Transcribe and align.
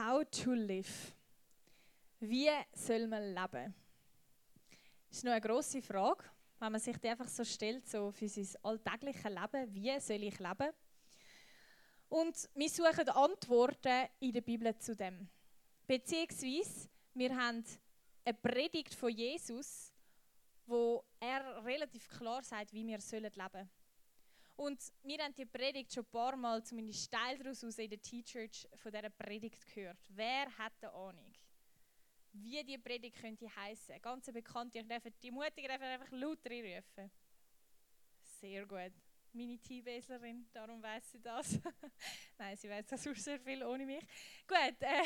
How 0.00 0.24
to 0.24 0.54
live. 0.54 1.14
Wie 2.20 2.48
soll 2.72 3.06
man 3.06 3.34
leben? 3.34 3.74
Das 5.08 5.18
ist 5.18 5.24
noch 5.24 5.32
eine 5.32 5.42
grosse 5.42 5.82
Frage, 5.82 6.24
wenn 6.58 6.72
man 6.72 6.80
sich 6.80 6.96
die 6.96 7.08
einfach 7.08 7.28
so 7.28 7.44
stellt, 7.44 7.86
so 7.86 8.10
für 8.10 8.26
sein 8.26 8.48
alltägliches 8.62 9.24
Leben. 9.24 9.74
Wie 9.74 10.00
soll 10.00 10.22
ich 10.22 10.38
leben? 10.38 10.72
Und 12.08 12.48
wir 12.54 12.70
suchen 12.70 13.10
Antworten 13.10 14.08
in 14.20 14.32
der 14.32 14.40
Bibel 14.40 14.74
zu 14.78 14.96
dem. 14.96 15.28
Beziehungsweise, 15.86 16.88
wir 17.12 17.36
haben 17.36 17.62
eine 18.24 18.34
Predigt 18.34 18.94
von 18.94 19.10
Jesus, 19.10 19.92
wo 20.64 21.04
er 21.18 21.62
relativ 21.62 22.08
klar 22.08 22.42
sagt, 22.42 22.72
wie 22.72 22.86
wir 22.86 22.96
leben 22.96 23.02
sollen. 23.02 23.70
Und 24.60 24.78
wir 25.04 25.16
haben 25.24 25.34
die 25.34 25.46
Predigt 25.46 25.90
schon 25.90 26.04
ein 26.04 26.10
paar 26.10 26.36
Mal, 26.36 26.62
zumindest 26.62 27.10
Teil 27.10 27.38
daraus 27.38 27.62
in 27.62 27.88
der 27.88 28.02
T-Church 28.02 28.68
von 28.74 28.92
dieser 28.92 29.08
Predigt 29.08 29.66
gehört. 29.74 29.96
Wer 30.10 30.54
hat 30.58 30.74
eine 30.82 30.92
Ahnung, 30.92 31.32
wie 32.32 32.62
die 32.62 32.76
Predigt 32.76 33.16
könnte 33.16 33.48
heißen? 33.56 34.02
Ganz 34.02 34.30
bekannt, 34.30 34.74
ich 34.74 34.86
darf 34.86 35.04
die 35.22 35.30
Mutter 35.30 35.70
einfach 35.70 36.10
laut 36.10 36.44
rufen. 36.44 37.10
Sehr 38.22 38.66
gut. 38.66 38.92
Meine 39.32 39.56
T-Baslerin, 39.56 40.46
darum 40.52 40.82
weiß 40.82 41.12
sie 41.12 41.22
das. 41.22 41.58
Nein, 42.38 42.54
sie 42.58 42.68
weiß 42.68 42.86
das 42.88 43.08
auch 43.08 43.16
sehr 43.16 43.40
viel 43.40 43.64
ohne 43.64 43.86
mich. 43.86 44.04
Gut, 44.46 44.76
äh, 44.80 45.02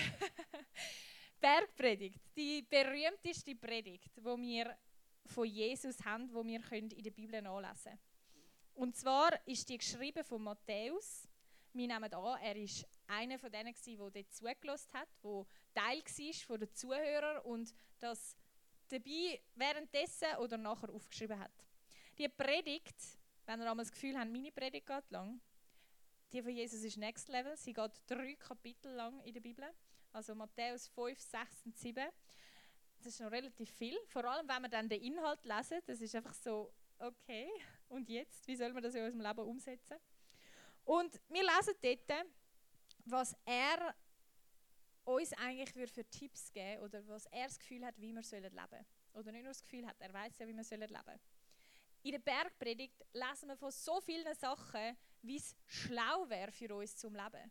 Bergpredigt, 1.41 2.20
die 2.36 2.60
berühmteste 2.62 3.55
Predigt, 3.55 4.16
die 4.16 4.24
wir 4.24 4.77
von 5.27 5.46
Jesus 5.46 6.05
haben, 6.05 6.27
die 6.27 6.34
wir 6.34 6.72
in 6.72 6.88
der 7.05 7.10
Bibel 7.12 7.41
nachlesen 7.41 7.92
können. 7.92 8.13
Und 8.74 8.96
zwar 8.96 9.38
ist 9.46 9.69
die 9.69 9.78
geschrieben 9.78 10.24
von 10.24 10.42
Matthäus. 10.42 11.28
Wir 11.72 11.89
nehmen 11.89 12.12
an, 12.12 12.41
er 12.41 12.56
war 12.56 12.84
einer 13.08 13.39
von 13.39 13.50
denen, 13.50 13.75
der 13.75 13.97
dort 14.11 14.33
zugelassen 14.33 14.92
hat, 14.92 15.08
der 15.22 15.47
Teil 15.75 16.03
war 16.03 16.34
von 16.47 16.61
den 16.61 16.75
Zuhörern 16.75 17.42
und 17.42 17.75
das 17.98 18.36
dabei 18.89 19.41
währenddessen 19.55 20.36
oder 20.39 20.56
nachher 20.56 20.91
aufgeschrieben 20.91 21.39
hat. 21.39 21.53
Die 22.19 22.28
Predigt, 22.28 22.97
wenn 23.47 23.61
ihr 23.61 23.70
einmal 23.70 23.84
das 23.84 23.92
Gefühl 23.92 24.16
habt, 24.16 24.31
meine 24.31 24.53
Predigt 24.53 24.86
geht 24.86 25.11
lang, 25.11 25.41
die 26.33 26.42
von 26.42 26.53
Jesus 26.53 26.83
ist 26.83 26.97
Next 26.97 27.28
Level. 27.28 27.56
Sie 27.56 27.72
geht 27.72 27.92
drei 28.06 28.34
Kapitel 28.36 28.92
lang 28.92 29.20
in 29.22 29.34
der 29.34 29.41
Bibel. 29.41 29.64
Also 30.12 30.34
Matthäus 30.34 30.88
5, 30.88 31.19
6 31.19 31.66
und 31.66 31.77
7. 31.77 32.05
Das 32.98 33.06
ist 33.06 33.20
noch 33.20 33.31
relativ 33.31 33.70
viel. 33.70 33.98
Vor 34.06 34.25
allem, 34.25 34.48
wenn 34.48 34.62
wir 34.62 34.69
dann 34.69 34.88
den 34.88 35.03
Inhalt 35.03 35.44
lesen. 35.44 35.81
Das 35.86 36.00
ist 36.00 36.14
einfach 36.14 36.34
so, 36.34 36.72
okay, 36.98 37.50
und 37.88 38.08
jetzt? 38.08 38.46
Wie 38.46 38.56
soll 38.56 38.72
man 38.72 38.82
das 38.82 38.94
in 38.94 39.04
unserem 39.04 39.27
Leben 39.27 39.48
umsetzen? 39.48 39.96
Und 40.84 41.20
wir 41.28 41.42
lesen 41.42 41.74
dort, 41.82 42.26
was 43.06 43.36
er 43.44 43.94
uns 45.04 45.32
eigentlich 45.34 45.91
für 45.91 46.04
Tipps 46.04 46.52
geben 46.52 46.82
oder 46.82 47.06
was 47.08 47.26
er 47.26 47.46
das 47.46 47.58
Gefühl 47.58 47.84
hat, 47.84 47.94
wie 47.98 48.12
wir 48.12 48.22
leben 48.22 48.22
sollen. 48.22 48.86
Oder 49.14 49.32
nicht 49.32 49.42
nur 49.42 49.52
das 49.52 49.62
Gefühl 49.62 49.86
hat, 49.86 49.96
er 50.00 50.12
weiß 50.12 50.38
ja, 50.38 50.46
wie 50.46 50.54
wir 50.54 50.62
leben 50.78 50.88
sollen. 50.88 51.20
In 52.02 52.12
der 52.12 52.18
Bergpredigt 52.18 53.04
lesen 53.12 53.48
wir 53.48 53.56
von 53.56 53.70
so 53.70 54.00
vielen 54.00 54.34
Sachen, 54.34 54.96
wie 55.22 55.36
es 55.36 55.56
schlau 55.66 56.28
wäre 56.28 56.52
für 56.52 56.74
uns 56.74 56.96
zum 56.96 57.14
Leben. 57.14 57.50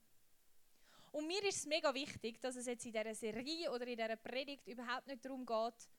Und 1.12 1.28
mir 1.28 1.44
ist 1.44 1.58
es 1.58 1.66
mega 1.66 1.94
wichtig, 1.94 2.40
dass 2.42 2.56
es 2.56 2.66
jetzt 2.66 2.86
in 2.86 2.92
dieser 2.92 3.14
Serie 3.14 3.72
oder 3.72 3.86
in 3.86 3.98
dieser 3.98 4.16
Predigt 4.16 4.68
überhaupt 4.68 5.08
nicht 5.08 5.24
darum 5.24 5.46
geht, 5.46 5.90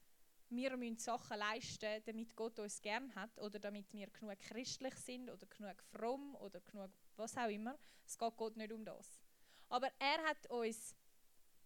wir 0.56 0.76
müssen 0.76 0.98
Sachen 0.98 1.38
leisten, 1.38 2.02
damit 2.04 2.34
Gott 2.34 2.58
uns 2.58 2.80
gern 2.80 3.14
hat 3.14 3.38
oder 3.38 3.58
damit 3.58 3.92
wir 3.92 4.08
genug 4.08 4.38
christlich 4.40 4.94
sind 4.96 5.30
oder 5.30 5.46
genug 5.46 5.82
fromm 5.82 6.34
oder 6.36 6.60
genug 6.60 6.90
was 7.16 7.36
auch 7.36 7.48
immer. 7.48 7.78
Es 8.06 8.18
geht 8.18 8.36
Gott 8.36 8.56
nicht 8.56 8.72
um 8.72 8.84
das. 8.84 9.20
Aber 9.68 9.90
er 9.98 10.22
hat 10.24 10.46
uns 10.50 10.94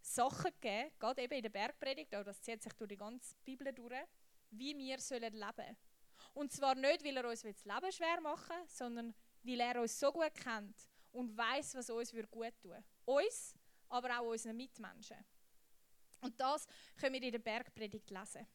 Sachen 0.01 0.53
gegeben, 0.61 0.91
gerade 0.99 1.23
eben 1.23 1.35
in 1.35 1.43
der 1.43 1.51
Bergpredigt, 1.51 2.15
auch 2.15 2.25
das 2.25 2.41
zieht 2.41 2.63
sich 2.63 2.73
durch 2.75 2.89
die 2.89 2.97
ganze 2.97 3.35
Bibel 3.45 3.73
durch, 3.73 3.95
wie 4.51 4.77
wir 4.77 5.01
sollen 5.01 5.33
leben 5.33 5.77
Und 6.35 6.53
zwar 6.53 6.75
nicht, 6.75 7.05
weil 7.05 7.17
er 7.17 7.29
uns 7.29 7.43
das 7.43 7.65
Leben 7.65 7.93
schwer 7.93 8.21
machen 8.21 8.57
will, 8.57 8.69
sondern 8.69 9.15
weil 9.43 9.61
er 9.61 9.81
uns 9.81 9.99
so 9.99 10.13
gut 10.13 10.35
kennt 10.35 10.89
und 11.13 11.37
weiß, 11.37 11.75
was 11.75 11.91
uns 11.91 12.13
gut 12.31 12.61
tun. 12.61 12.85
Uns, 13.05 13.55
aber 13.89 14.21
auch 14.21 14.31
unseren 14.31 14.57
Mitmenschen. 14.57 15.25
Und 16.21 16.39
das 16.41 16.67
können 16.97 17.15
wir 17.15 17.23
in 17.23 17.33
der 17.33 17.39
Bergpredigt 17.39 18.11
lesen. 18.11 18.47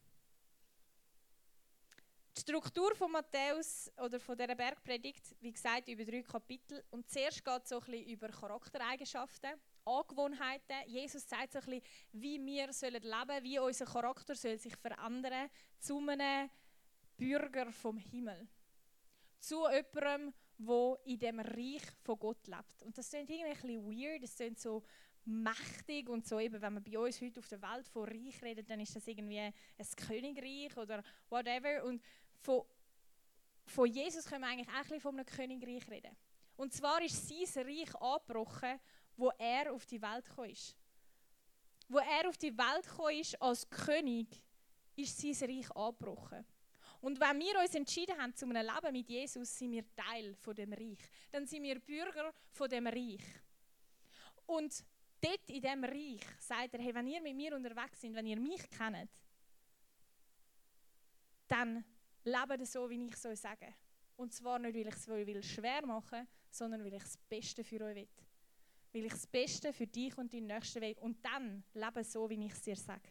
Die 2.36 2.42
Struktur 2.42 2.96
von 2.96 3.12
Matthäus 3.12 3.92
oder 3.98 4.20
von 4.20 4.36
dieser 4.36 4.56
Bergpredigt, 4.56 5.36
wie 5.40 5.52
gesagt, 5.52 5.88
über 5.88 6.04
drei 6.04 6.24
Kapitel. 6.24 6.84
Und 6.90 7.08
zuerst 7.08 7.46
geht 7.46 7.64
es 7.64 7.70
so 7.70 7.80
ein 7.80 7.86
bisschen 7.86 8.10
über 8.10 8.28
Charaktereigenschaften, 8.30 9.52
Angewohnheiten. 9.86 10.76
Jesus 10.88 11.28
sagt 11.30 11.54
so 11.54 11.60
ein 11.60 11.66
bisschen, 11.66 11.82
wie 12.14 12.44
wir 12.44 12.64
leben 12.64 12.74
sollen, 12.74 13.44
wie 13.44 13.60
unser 13.60 13.86
Charakter 13.86 14.34
soll 14.34 14.58
sich 14.58 14.76
verändern 14.76 15.48
zu 15.78 16.00
einem 16.00 16.50
Bürger 17.18 17.72
vom 17.72 17.98
Himmel. 17.98 18.48
Zu 19.40 19.68
jemandem, 19.70 20.34
der 20.58 21.00
in 21.06 21.20
dem 21.20 21.40
Reich 21.40 21.84
von 22.02 22.18
Gott 22.18 22.48
lebt. 22.48 22.82
Und 22.82 22.98
das 22.98 23.10
klingt 23.10 23.30
irgendwie 23.30 23.52
ein 23.52 23.62
bisschen 23.62 23.86
weird, 23.86 24.24
das 24.24 24.36
klingt 24.36 24.60
so 24.60 24.84
mächtig 25.26 26.10
und 26.10 26.28
so 26.28 26.40
eben, 26.40 26.62
wenn 26.62 26.74
man 26.74 26.84
bei 26.84 26.98
uns 26.98 27.22
heute 27.22 27.40
auf 27.40 27.48
der 27.48 27.62
Welt 27.62 27.88
von 27.88 28.08
Reich 28.08 28.42
redet, 28.42 28.70
dann 28.70 28.80
ist 28.80 28.96
das 28.96 29.08
irgendwie 29.08 29.40
ein 29.40 29.54
Königreich 30.08 30.76
oder 30.78 31.04
whatever. 31.30 31.84
Und 31.86 32.02
von, 32.44 32.64
von 33.66 33.88
Jesus 33.88 34.26
können 34.26 34.42
wir 34.42 34.50
eigentlich 34.50 34.70
auch 34.70 34.92
ein 34.92 35.00
von 35.00 35.16
einem 35.16 35.26
Königreich 35.26 35.90
reden. 35.90 36.16
Und 36.56 36.74
zwar 36.74 37.02
ist 37.02 37.28
sein 37.28 37.66
Reich 37.66 37.96
angebrochen, 37.96 38.80
wo 39.16 39.32
er 39.38 39.72
auf 39.74 39.86
die 39.86 40.02
Welt 40.02 40.26
gekommen 40.26 40.50
ist. 40.50 40.76
Wo 41.88 42.00
er 42.00 42.28
auf 42.28 42.38
die 42.38 42.56
Welt 42.58 42.88
gekommen 42.88 43.20
ist 43.20 43.42
als 43.42 43.70
König, 43.70 44.28
ist 44.96 45.18
sein 45.18 45.50
Reich 45.50 45.72
angebrochen. 45.72 46.46
Und 47.02 47.20
wenn 47.20 47.40
wir 47.40 47.60
uns 47.60 47.76
entschieden 47.76 48.18
haben 48.18 48.36
zu 48.36 48.46
einem 48.46 48.66
Leben 48.66 48.94
mit 48.94 49.10
Jesus, 49.10 49.58
sind 49.58 49.72
wir 49.72 49.84
Teil 49.96 50.36
von 50.36 50.56
dem 50.56 50.72
Reich. 50.72 51.00
Dann 51.32 51.46
sind 51.46 51.64
wir 51.64 51.80
Bürger 51.80 52.34
von 52.52 52.70
dem 52.70 52.88
Reich. 52.88 53.24
Und 54.46 54.84
dort 55.20 55.50
in 55.50 55.62
dem 55.62 55.84
Reich 55.84 56.22
sagt 56.40 56.74
er, 56.74 56.82
hey, 56.82 56.94
wenn 56.94 57.08
ihr 57.08 57.22
mit 57.22 57.36
mir 57.36 57.56
unterwegs 57.56 58.02
seid, 58.02 58.14
wenn 58.14 58.28
ihr 58.28 58.40
mich 58.40 58.70
kennt, 58.70 59.12
dann 61.48 61.84
lebe 62.24 62.66
so, 62.66 62.90
wie 62.90 63.08
ich 63.08 63.14
es 63.14 63.42
sage. 63.42 63.74
Und 64.16 64.34
zwar 64.34 64.60
nicht, 64.60 64.76
weil 64.76 64.88
ich 64.88 64.96
es 64.96 65.08
will 65.08 65.44
schwer 65.44 65.86
machen 65.86 66.28
sondern 66.54 66.84
weil 66.84 66.94
ich 66.94 67.04
das 67.04 67.18
Beste 67.18 67.64
für 67.64 67.82
euch 67.82 67.96
will. 67.96 68.08
Weil 68.94 69.06
ich 69.06 69.12
das 69.12 69.28
Beste 69.28 69.74
für 69.74 69.88
dich 69.88 70.16
und 70.18 70.34
deinen 70.34 70.48
Nächsten 70.48 70.82
will. 70.82 70.96
Und 71.00 71.24
dann 71.26 71.64
lebe 71.74 72.04
so, 72.04 72.30
wie 72.30 72.46
ich 72.46 72.54
es 72.54 72.62
dir 72.62 72.76
sage. 72.76 73.10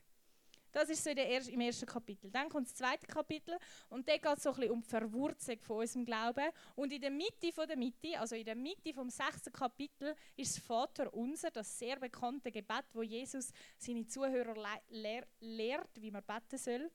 Das 0.71 0.89
ist 0.89 1.05
so 1.05 1.11
im 1.11 1.61
ersten 1.61 1.85
Kapitel. 1.85 2.31
Dann 2.31 2.49
kommt 2.49 2.67
das 2.67 2.75
zweite 2.75 3.07
Kapitel 3.07 3.59
und 3.91 4.09
da 4.09 4.17
geht 4.17 4.39
es 4.39 4.43
so 4.43 4.51
ein 4.51 4.57
bisschen 4.57 4.73
um 4.73 4.81
die 4.81 4.89
Verwurzelung 4.89 5.61
von 5.61 5.77
unserem 5.81 6.05
Glauben. 6.07 6.49
Und 6.77 6.93
in 6.95 7.01
der 7.01 7.11
Mitte 7.11 7.53
von 7.53 7.69
der 7.69 7.77
Mitte, 7.77 8.19
also 8.19 8.37
in 8.37 8.45
der 8.45 8.55
Mitte 8.55 8.95
vom 8.95 9.11
sechsten 9.11 9.53
Kapitel, 9.53 10.15
ist 10.35 10.57
das 10.57 10.65
Vater 10.65 11.13
Unser, 11.13 11.51
das 11.51 11.79
sehr 11.79 11.97
bekannte 11.97 12.51
Gebet, 12.51 12.87
wo 12.95 13.03
Jesus 13.03 13.53
seine 13.77 14.07
Zuhörer 14.07 14.55
le 14.89 15.27
lehrt, 15.41 16.01
wie 16.01 16.11
man 16.11 16.25
beten 16.25 16.57
soll. 16.57 16.91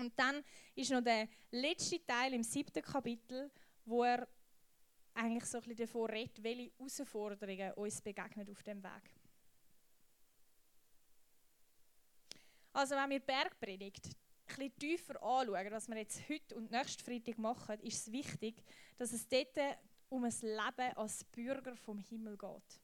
Und 0.00 0.18
dann 0.18 0.42
ist 0.74 0.90
noch 0.90 1.02
der 1.02 1.28
letzte 1.50 2.04
Teil 2.04 2.32
im 2.32 2.42
siebten 2.42 2.82
Kapitel, 2.82 3.50
wo 3.84 4.02
er 4.02 4.26
eigentlich 5.12 5.44
so 5.44 5.58
ein 5.58 5.64
bisschen 5.64 5.86
davor 5.86 6.08
redet, 6.08 6.42
welche 6.42 6.72
Herausforderungen 6.78 7.72
uns 7.74 8.00
begegnen 8.00 8.48
auf 8.50 8.62
dem 8.62 8.82
Weg. 8.82 9.14
Also 12.72 12.94
wenn 12.94 13.10
wir 13.10 13.20
Bergpredigt 13.20 14.06
ein 14.06 14.14
bisschen 14.46 14.78
tiefer 14.78 15.22
anschauen, 15.22 15.70
was 15.70 15.88
wir 15.88 15.98
jetzt 15.98 16.26
heute 16.28 16.56
und 16.56 16.70
nächsten 16.70 17.04
Freitag 17.04 17.36
machen, 17.36 17.78
ist 17.80 18.06
es 18.06 18.12
wichtig, 18.12 18.62
dass 18.96 19.12
es 19.12 19.28
dort 19.28 19.78
um 20.08 20.24
ein 20.24 20.34
Leben 20.40 20.96
als 20.96 21.24
Bürger 21.24 21.76
vom 21.76 21.98
Himmel 21.98 22.38
geht. 22.38 22.80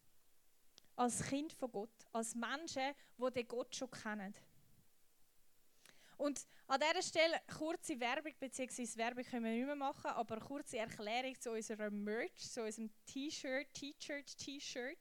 Als 0.96 1.22
Kind 1.22 1.52
von 1.54 1.70
Gott, 1.70 2.06
als 2.12 2.34
Menschen, 2.34 2.94
die 3.16 3.30
den 3.32 3.48
Gott 3.48 3.74
schon 3.74 3.90
kennen. 3.90 4.34
Und 6.16 6.46
an 6.66 6.80
dieser 6.80 7.02
Stelle 7.02 7.40
kurze 7.58 7.98
Werbung, 8.00 8.32
beziehungsweise 8.38 8.96
Werbung 8.96 9.24
können 9.24 9.44
wir 9.44 9.52
nicht 9.52 9.66
mehr 9.66 9.76
machen, 9.76 10.10
aber 10.10 10.40
kurze 10.40 10.78
Erklärung 10.78 11.38
zu 11.40 11.52
unserem 11.52 12.02
Merch, 12.04 12.36
zu 12.36 12.62
unserem 12.62 12.90
T-Shirt, 13.06 13.72
T-Shirt, 13.74 14.36
T-Shirt. 14.38 14.98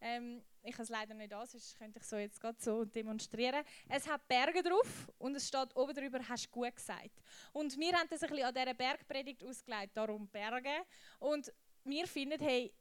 Ähm, 0.00 0.42
ich 0.62 0.74
habe 0.74 0.82
es 0.82 0.88
leider 0.88 1.14
nicht 1.14 1.32
an, 1.32 1.46
sonst 1.46 1.76
könnte 1.76 1.98
ich 1.98 2.04
so 2.04 2.16
jetzt 2.16 2.40
gerade 2.40 2.58
so 2.60 2.84
demonstrieren. 2.84 3.64
Es 3.88 4.06
hat 4.06 4.26
Berge 4.28 4.62
drauf 4.62 5.10
und 5.18 5.34
es 5.34 5.48
steht 5.48 5.74
oben 5.76 5.94
drüber, 5.94 6.20
hast 6.28 6.46
du 6.46 6.50
gut 6.50 6.74
gesagt. 6.74 7.22
Und 7.52 7.78
wir 7.78 7.92
haben 7.92 8.08
das 8.08 8.22
ein 8.22 8.30
bisschen 8.30 8.44
an 8.44 8.54
dieser 8.54 8.74
Bergpredigt 8.74 9.44
ausgelegt, 9.44 9.96
darum 9.96 10.28
Berge. 10.28 10.84
Und 11.20 11.52
wir 11.84 12.06
finden, 12.06 12.40
hey, 12.40 12.72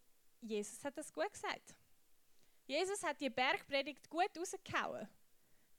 Jesus 0.41 0.83
hat 0.83 0.97
das 0.97 1.13
gut 1.13 1.31
gesagt. 1.31 1.75
Jesus 2.65 3.03
hat 3.03 3.21
die 3.21 3.29
Bergpredigt 3.29 4.09
gut 4.09 4.31
rausgehauen. 4.37 5.07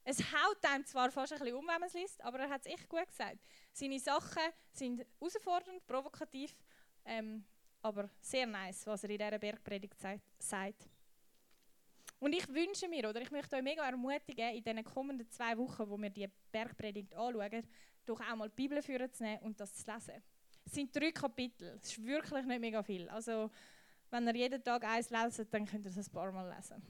Es 0.09 0.21
haut 0.21 0.63
einem 0.63 0.85
zwar 0.85 1.11
fast 1.11 1.33
ein 1.33 1.39
bisschen 1.39 1.55
um, 1.55 1.67
wenn 1.67 1.81
man 1.81 1.89
es 1.89 1.93
liest, 1.93 2.23
aber 2.23 2.39
er 2.39 2.49
hat 2.49 2.61
es 2.65 2.71
echt 2.71 2.87
gut 2.87 3.05
gesagt. 3.05 3.39
Seine 3.73 3.99
Sachen 3.99 4.41
sind 4.71 5.05
herausfordernd, 5.19 5.85
provokativ, 5.85 6.55
ähm, 7.03 7.43
aber 7.81 8.09
sehr 8.21 8.47
nice, 8.47 8.87
was 8.87 9.03
er 9.03 9.09
in 9.09 9.17
dieser 9.17 9.37
Bergpredigt 9.37 9.97
sagt. 10.39 10.89
Und 12.21 12.31
ich 12.31 12.47
wünsche 12.47 12.87
mir, 12.87 13.09
oder 13.09 13.21
ich 13.21 13.31
möchte 13.31 13.57
euch 13.57 13.61
mega 13.61 13.85
ermutigen, 13.85 14.55
in 14.55 14.63
den 14.63 14.81
kommenden 14.85 15.29
zwei 15.29 15.57
Wochen, 15.57 15.89
wo 15.89 15.97
wir 15.97 16.09
die 16.09 16.29
Bergpredigt 16.53 17.13
anschauen, 17.13 17.67
doch 18.05 18.21
auch 18.21 18.35
mal 18.37 18.47
die 18.47 18.55
Bibel 18.55 18.81
führen 18.81 19.11
zu 19.11 19.23
nehmen 19.23 19.41
und 19.41 19.59
das 19.59 19.73
zu 19.75 19.91
lesen. 19.91 20.23
Es 20.63 20.71
sind 20.71 20.95
drei 20.95 21.11
Kapitel, 21.11 21.77
es 21.81 21.89
ist 21.89 22.05
wirklich 22.05 22.45
nicht 22.45 22.61
mega 22.61 22.81
viel. 22.81 23.09
Also, 23.09 23.51
wenn 24.09 24.25
ihr 24.27 24.35
jeden 24.35 24.63
Tag 24.63 24.85
eins 24.85 25.09
leset, 25.09 25.53
dann 25.53 25.65
könnt 25.65 25.83
ihr 25.83 25.91
es 25.91 25.97
ein 25.97 26.13
paar 26.13 26.31
Mal 26.31 26.55
lesen. 26.55 26.81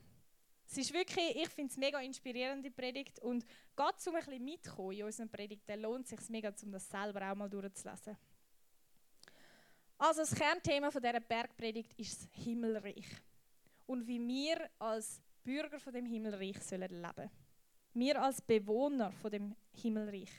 Es 0.69 0.77
ist 0.77 0.93
wirklich, 0.93 1.35
ich 1.35 1.49
finde 1.49 1.71
es 1.71 1.77
mega 1.77 1.99
inspirierende 2.01 2.69
Predigt 2.69 3.19
und 3.19 3.45
gerade 3.75 3.97
zum 3.97 4.15
ein 4.15 4.25
bisschen 4.25 4.43
mitkommen 4.43 4.91
in 4.91 5.03
unseren 5.05 5.29
Predigten 5.29 5.81
lohnt 5.81 6.05
es 6.05 6.09
sich 6.09 6.29
mega, 6.29 6.53
um 6.61 6.71
das 6.71 6.89
selber 6.89 7.31
auch 7.31 7.35
mal 7.35 7.49
durchzulesen. 7.49 8.17
Also 9.97 10.21
das 10.21 10.35
Kernthema 10.35 10.91
von 10.91 11.01
dieser 11.01 11.19
Bergpredigt 11.21 11.93
ist 11.97 12.21
das 12.21 12.43
Himmelreich 12.43 13.07
und 13.87 14.05
wie 14.05 14.19
wir 14.27 14.69
als 14.77 15.21
Bürger 15.43 15.79
von 15.79 15.93
dem 15.93 16.05
Himmelreich 16.05 16.61
sollen 16.61 17.01
leben. 17.01 17.31
Wir 17.93 18.21
als 18.21 18.41
Bewohner 18.41 19.11
von 19.13 19.31
dem 19.31 19.55
Himmelreich. 19.71 20.29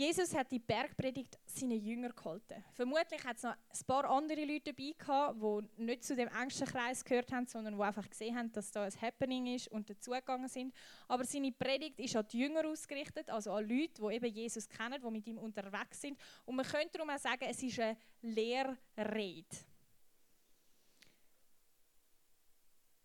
Jesus 0.00 0.34
hat 0.34 0.50
die 0.50 0.58
Bergpredigt 0.58 1.38
seinen 1.44 1.78
Jünger 1.78 2.08
gehalten. 2.08 2.64
Vermutlich 2.72 3.22
hat 3.22 3.36
es 3.36 3.42
noch 3.42 3.52
ein 3.52 3.86
paar 3.86 4.08
andere 4.08 4.46
Leute 4.46 4.72
dabei 4.72 4.94
gehabt, 4.96 5.42
die 5.42 5.82
nicht 5.84 6.04
zu 6.04 6.16
dem 6.16 6.28
engsten 6.28 6.66
Kreis 6.66 7.04
gehört 7.04 7.30
haben, 7.30 7.46
sondern 7.46 7.76
die 7.76 7.82
einfach 7.82 8.08
gesehen 8.08 8.34
haben, 8.34 8.50
dass 8.50 8.70
da 8.70 8.84
ein 8.84 9.02
Happening 9.02 9.54
ist 9.54 9.68
und 9.68 9.90
dazugegangen 9.90 10.48
sind. 10.48 10.74
Aber 11.06 11.22
seine 11.26 11.52
Predigt 11.52 12.00
ist 12.00 12.16
an 12.16 12.26
die 12.32 12.38
Jünger 12.38 12.66
ausgerichtet, 12.66 13.28
also 13.28 13.52
an 13.52 13.68
Leute, 13.68 14.00
die 14.00 14.14
eben 14.14 14.34
Jesus 14.34 14.66
kennen, 14.70 15.02
die 15.02 15.10
mit 15.10 15.26
ihm 15.26 15.36
unterwegs 15.36 16.00
sind. 16.00 16.18
Und 16.46 16.56
man 16.56 16.64
könnte 16.64 16.92
darum 16.96 17.10
auch 17.10 17.18
sagen, 17.18 17.44
es 17.46 17.62
ist 17.62 17.78
eine 17.78 17.98
Lehrrede. 18.22 19.54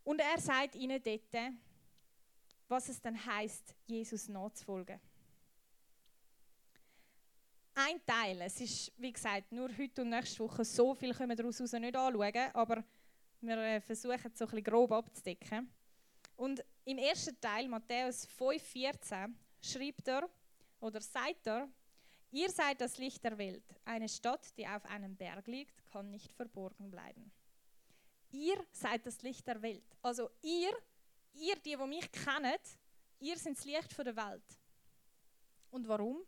Und 0.06 0.22
er 0.22 0.40
sagt 0.40 0.76
ihnen 0.76 1.04
dort, 1.04 1.54
was 2.70 2.88
es 2.88 3.02
dann 3.02 3.26
heißt, 3.26 3.76
Jesus 3.86 4.30
nachzufolgen 4.30 4.98
ein 7.76 8.06
Teil. 8.06 8.42
Es 8.42 8.60
ist, 8.62 8.92
wie 8.98 9.12
gesagt, 9.12 9.52
nur 9.52 9.70
heute 9.78 10.02
und 10.02 10.10
nächste 10.10 10.40
Woche. 10.40 10.64
So 10.64 10.96
viel 10.96 11.14
können 11.14 11.30
wir 11.30 11.36
daraus 11.36 11.60
nicht 11.60 11.96
anschauen, 11.96 12.50
aber 12.54 12.84
wir 13.42 13.58
äh, 13.58 13.82
versuchen 13.82 14.32
es 14.32 14.38
so 14.38 14.46
ein 14.46 14.52
bisschen 14.52 14.64
grob 14.64 14.92
abzudecken. 14.92 15.70
Und 16.36 16.64
im 16.86 16.98
ersten 16.98 17.40
Teil, 17.40 17.68
Matthäus 17.68 18.28
5,14, 18.28 19.34
schreibt 19.62 20.08
er 20.08 20.30
oder 20.80 21.02
sagt 21.02 21.48
er, 21.48 21.70
Ihr 22.32 22.50
seid 22.50 22.82
das 22.82 22.98
Licht 22.98 23.24
der 23.24 23.38
Welt. 23.38 23.64
Eine 23.86 24.10
Stadt, 24.10 24.58
die 24.58 24.68
auf 24.68 24.84
einem 24.86 25.16
Berg 25.16 25.48
liegt, 25.48 25.86
kann 25.86 26.12
nicht 26.12 26.34
verborgen 26.34 26.92
bleiben. 26.92 27.32
Ihr 28.32 28.58
seid 28.74 29.06
das 29.06 29.22
Licht 29.22 29.48
der 29.48 29.62
Welt. 29.62 29.96
Also 30.02 30.30
ihr, 30.42 30.74
ihr, 31.34 31.56
die, 31.56 31.78
die 31.78 31.88
mich 31.88 32.12
kennen, 32.12 32.58
ihr 33.20 33.38
seid 33.38 33.56
das 33.58 33.64
Licht 33.64 33.98
der 33.98 34.16
Welt. 34.18 34.60
Und 35.72 35.88
warum? 35.88 36.26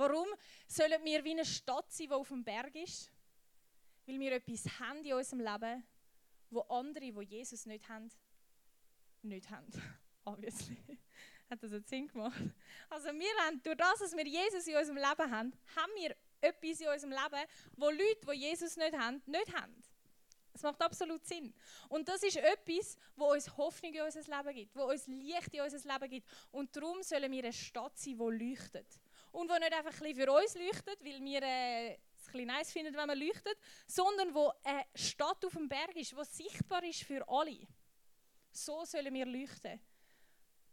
Warum 0.00 0.28
sollen 0.66 1.04
wir 1.04 1.22
wie 1.24 1.32
eine 1.32 1.44
Stadt 1.44 1.92
sein, 1.92 2.06
die 2.06 2.14
auf 2.14 2.28
dem 2.28 2.42
Berg 2.42 2.74
ist? 2.74 3.12
Weil 4.06 4.18
wir 4.18 4.32
etwas 4.32 4.64
haben 4.80 5.04
in 5.04 5.12
unserem 5.12 5.40
Leben, 5.40 5.86
wo 6.48 6.60
andere, 6.60 7.12
die 7.12 7.36
Jesus 7.36 7.66
nicht 7.66 7.86
haben, 7.86 8.10
nicht 9.20 9.50
haben. 9.50 9.70
Obviously. 10.24 10.78
Hat 11.50 11.62
das 11.62 11.72
einen 11.74 11.84
Sinn 11.84 12.08
gemacht? 12.08 12.40
Also 12.88 13.08
wir 13.08 13.44
haben, 13.44 13.62
durch 13.62 13.76
das, 13.76 13.98
dass 13.98 14.16
wir 14.16 14.26
Jesus 14.26 14.66
in 14.66 14.76
unserem 14.78 14.96
Leben 14.96 15.30
haben, 15.30 15.52
haben 15.76 15.92
wir 15.96 16.16
etwas 16.40 16.80
in 16.80 16.88
unserem 16.88 17.10
Leben, 17.10 17.46
wo 17.76 17.90
Leute, 17.90 18.26
die 18.32 18.38
Jesus 18.38 18.78
nicht 18.78 18.96
haben, 18.96 19.20
nicht 19.26 19.54
haben. 19.54 19.82
Das 20.54 20.62
macht 20.62 20.80
absolut 20.80 21.26
Sinn. 21.26 21.52
Und 21.90 22.08
das 22.08 22.22
ist 22.22 22.38
etwas, 22.38 22.96
wo 23.16 23.32
uns 23.32 23.54
Hoffnung 23.54 23.92
in 23.92 24.00
unser 24.00 24.22
Leben 24.22 24.54
gibt, 24.54 24.74
wo 24.74 24.84
uns 24.84 25.06
Licht 25.08 25.52
in 25.52 25.60
unser 25.60 25.92
Leben 25.92 26.08
gibt. 26.08 26.26
Und 26.52 26.74
darum 26.74 27.02
sollen 27.02 27.30
wir 27.30 27.44
eine 27.44 27.52
Stadt 27.52 27.98
sein, 27.98 28.16
die 28.16 28.46
leuchtet 28.46 28.98
und 29.32 29.48
wo 29.48 29.54
nicht 29.54 29.72
einfach 29.72 30.00
ein 30.00 30.14
für 30.14 30.32
uns 30.32 30.54
leuchtet, 30.54 31.04
weil 31.04 31.20
wir 31.20 31.42
äh, 31.42 31.96
es 32.16 32.34
ein 32.34 32.46
nice 32.46 32.72
finden, 32.72 32.94
wenn 32.94 33.06
man 33.06 33.18
leuchtet, 33.18 33.56
sondern 33.86 34.34
wo 34.34 34.52
eine 34.64 34.84
Stadt 34.94 35.44
auf 35.44 35.52
dem 35.52 35.68
Berg 35.68 35.96
ist, 35.96 36.16
wo 36.16 36.22
sichtbar 36.22 36.84
ist 36.84 37.02
für 37.02 37.26
alle. 37.28 37.66
So 38.52 38.84
sollen 38.84 39.14
wir 39.14 39.26
leuchten 39.26 39.80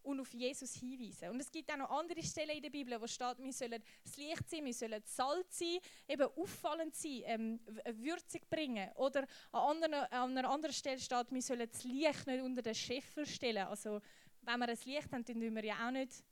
und 0.07 0.19
auf 0.21 0.33
Jesus 0.33 0.74
hinweisen. 0.74 1.30
Und 1.30 1.39
es 1.39 1.51
gibt 1.51 1.71
auch 1.71 1.77
noch 1.77 1.89
andere 1.89 2.24
Stellen 2.24 2.51
in 2.51 2.62
der 2.62 2.69
Bibel, 2.69 3.00
wo 3.00 3.07
steht, 3.07 3.38
wir 3.39 3.54
sollen 3.54 3.83
das 4.04 4.18
Licht 4.18 4.50
sein, 4.50 4.65
wir 4.65 4.74
sollen 4.74 5.01
Salz 5.04 5.59
sein, 5.59 5.80
eben 6.07 6.27
auffallend 6.36 6.95
sein, 6.95 7.21
ähm, 7.25 7.59
würzig 7.92 8.50
bringen. 8.50 8.89
Oder 8.95 9.27
an, 9.51 9.83
anderen, 9.83 9.94
an 9.94 10.38
einer 10.38 10.50
anderen 10.50 10.74
Stelle 10.74 11.00
steht, 11.00 11.31
wir 11.31 11.42
sollen 11.42 11.69
das 11.69 11.83
Licht 11.83 12.25
nicht 12.25 12.42
unter 12.42 12.62
den 12.62 12.75
Scheffel 12.75 13.25
stellen. 13.25 13.68
Also 13.68 14.01
wenn 14.42 14.59
wir 14.59 14.69
ein 14.69 14.77
Licht 14.86 15.12
haben, 15.12 15.25
dann 15.25 15.42
tun 15.42 15.56
wir 15.56 15.65
ja 15.65 15.88
auch 15.88 15.92
nicht 15.92 16.24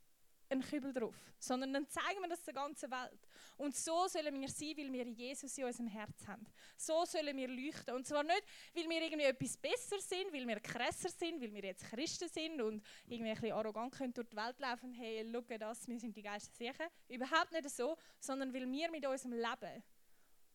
einen 0.50 0.62
Kübel 0.62 0.94
drauf, 0.94 1.16
sondern 1.40 1.74
dann 1.74 1.88
zeigen 1.88 2.22
wir 2.22 2.30
das 2.30 2.44
der 2.44 2.54
ganzen 2.54 2.90
Welt. 2.92 3.28
Und 3.58 3.76
so 3.76 4.08
sollen 4.08 4.40
wir 4.40 4.50
sein, 4.50 4.74
weil 4.78 4.92
wir 4.92 5.06
Jesus 5.06 5.58
in 5.58 5.66
unserem 5.66 5.88
Herz 5.88 6.28
haben. 6.28 6.46
So 6.78 7.06
sollen 7.06 7.36
wir 7.36 7.48
leuchten. 7.48 7.96
Und 7.96 8.06
zwar 8.06 8.24
nicht, 8.24 8.44
weil 8.74 8.90
wir 8.90 9.02
irgendwie 9.02 9.26
etwas 9.26 9.58
besser 9.58 10.00
sind, 10.00 10.32
weil 10.34 10.48
wir 10.48 10.60
krasser 10.60 11.10
sind, 11.10 11.42
weil 11.42 11.54
wir 11.54 11.64
jetzt 11.64 11.86
Christen 11.90 12.30
sind 12.30 12.62
und 12.62 12.84
irgendwie 13.08 13.32
ein 13.32 13.36
bisschen 13.36 13.56
arrogant 13.56 13.94
können 13.94 14.14
durch 14.14 14.28
die 14.28 14.36
Welt 14.36 14.60
laufen, 14.60 14.94
hey, 14.94 15.28
schau 15.32 15.58
das, 15.58 15.88
wir 15.88 16.00
sind 16.00 16.16
die 16.16 16.24
Geister 16.24 16.54
sicher. 16.54 16.88
Überhaupt 17.08 17.52
nicht 17.52 17.70
so, 17.70 17.98
sondern 18.20 18.54
weil 18.54 18.70
wir 18.72 18.92
mit 18.92 19.06
unserem 19.06 19.34
Leben 19.34 19.84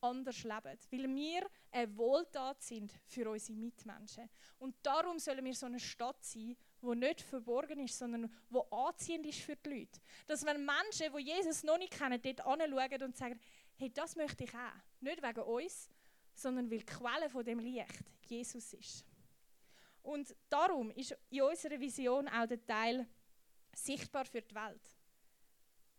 anders 0.03 0.43
leben, 0.45 0.79
weil 0.91 1.15
wir 1.15 1.47
eine 1.71 1.97
Wohltat 1.97 2.63
sind 2.63 2.93
für 3.07 3.31
unsere 3.31 3.59
Mitmenschen. 3.59 4.29
Und 4.59 4.75
darum 4.83 5.19
sollen 5.19 5.45
wir 5.45 5.55
so 5.55 5.67
eine 5.67 5.81
Stadt 5.81 6.25
sein, 6.25 6.57
wo 6.83 6.95
nicht 6.95 7.23
verborgen 7.23 7.81
ist, 7.81 7.99
sondern 7.99 8.33
wo 8.49 8.61
anziehend 8.71 9.27
ist 9.27 9.41
für 9.41 9.57
die 9.57 9.71
Leute. 9.71 10.01
Dass 10.27 10.45
wenn 10.45 10.65
Menschen, 10.65 11.13
die 11.17 11.23
Jesus 11.23 11.63
noch 11.63 11.79
nicht 11.79 11.93
kennen, 11.93 12.21
dort 12.21 12.41
anschauen 12.41 13.03
und 13.03 13.17
sagen, 13.17 13.39
hey, 13.77 13.91
das 13.91 14.17
möchte 14.17 14.45
ich 14.45 14.55
auch. 14.55 15.01
Nicht 15.01 15.23
wegen 15.23 15.41
uns, 15.41 15.89
sondern 16.35 16.71
weil 16.71 16.79
die 16.79 16.87
Quelle 16.87 17.29
von 17.29 17.45
dem 17.45 17.59
Licht 17.59 18.05
Jesus 18.27 18.73
ist. 18.73 19.05
Und 20.03 20.35
darum 20.49 20.91
ist 20.93 21.17
in 21.29 21.43
unserer 21.43 21.79
Vision 21.79 22.29
auch 22.29 22.47
der 22.47 22.65
Teil 22.65 23.07
sichtbar 23.75 24.25
für 24.25 24.41
die 24.41 24.55
Welt. 24.55 24.81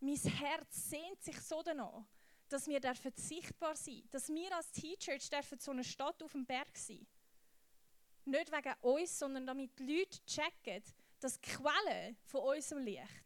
Mein 0.00 0.16
Herz 0.16 0.90
sehnt 0.90 1.22
sich 1.22 1.40
so 1.40 1.62
danach, 1.62 2.04
dass 2.48 2.66
wir 2.66 2.80
sichtbar 3.14 3.76
sein 3.76 3.94
dürfen, 3.94 4.10
dass 4.10 4.28
wir 4.28 4.56
als 4.56 4.72
T-Church 4.72 5.30
so 5.58 5.70
eine 5.70 5.84
Stadt 5.84 6.22
auf 6.22 6.32
dem 6.32 6.44
Berg 6.44 6.76
sein 6.76 6.98
dürfen 6.98 7.21
nicht 8.24 8.52
wegen 8.52 8.74
uns, 8.80 9.18
sondern 9.18 9.46
damit 9.46 9.78
die 9.78 9.98
Leute 9.98 10.24
checken, 10.24 10.82
dass 11.20 11.40
die 11.40 11.50
Quelle 11.50 12.16
von 12.24 12.42
unserem 12.42 12.84
Licht 12.84 13.24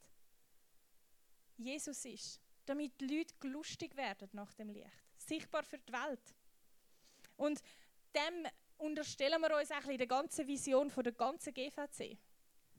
Jesus 1.56 2.04
ist. 2.04 2.40
Damit 2.64 3.00
die 3.00 3.06
Leute 3.06 3.34
lustig 3.48 3.96
werden 3.96 4.28
nach 4.32 4.52
dem 4.54 4.70
Licht. 4.70 4.90
Sichtbar 5.16 5.62
für 5.62 5.78
die 5.78 5.92
Welt. 5.92 6.34
Und 7.36 7.60
dem 8.14 8.46
unterstellen 8.78 9.40
wir 9.40 9.56
uns 9.56 9.70
auch 9.70 9.88
in 9.88 9.98
der 9.98 10.06
ganzen 10.06 10.46
Vision 10.46 10.90
von 10.90 11.04
der 11.04 11.12
ganzen 11.12 11.54
GVC. 11.54 12.18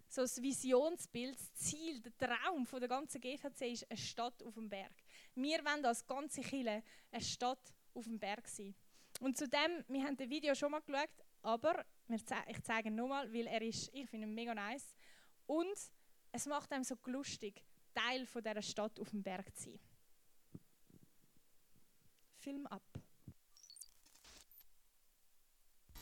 So 0.10 0.22
das 0.22 0.42
Visionsbild, 0.42 1.38
das 1.38 1.54
Ziel, 1.54 2.02
der 2.02 2.18
Traum 2.18 2.66
von 2.66 2.80
der 2.80 2.88
ganzen 2.88 3.20
GVC 3.20 3.62
ist 3.74 3.90
eine 3.90 3.98
Stadt 3.98 4.42
auf 4.44 4.56
dem 4.56 4.70
Berg. 4.70 4.94
Wir 5.36 5.64
wollen 5.66 5.86
als 5.86 6.06
ganze 6.06 6.42
Kille 6.42 6.84
eine 7.12 7.24
Stadt 7.24 7.74
auf 7.94 8.06
dem 8.06 8.20
Berg 8.20 8.48
sein. 8.48 8.74
Und 9.20 9.38
zudem, 9.38 9.84
wir 9.88 10.04
haben 10.04 10.16
das 10.16 10.30
Video 10.30 10.56
schon 10.56 10.72
mal 10.72 10.82
geschaut, 10.82 11.10
aber 11.42 11.86
ich 12.10 12.64
zeige 12.64 12.90
ihn 12.90 12.96
nochmal, 12.96 13.32
weil 13.34 13.48
er 13.48 13.62
ist, 13.62 13.90
ich 13.94 14.10
finde 14.10 14.28
ihn 14.28 14.34
mega 14.34 14.54
nice. 14.54 14.96
Und 15.46 15.78
es 16.32 16.46
macht 16.46 16.72
einem 16.72 16.84
so 16.84 16.96
lustig, 17.06 17.64
Teil 17.94 18.26
von 18.26 18.44
dieser 18.44 18.62
Stadt 18.62 19.00
auf 19.00 19.10
dem 19.10 19.24
Berg 19.24 19.56
zu 19.56 19.72
sein. 19.72 19.80
Film 22.38 22.68
ab. 22.68 22.84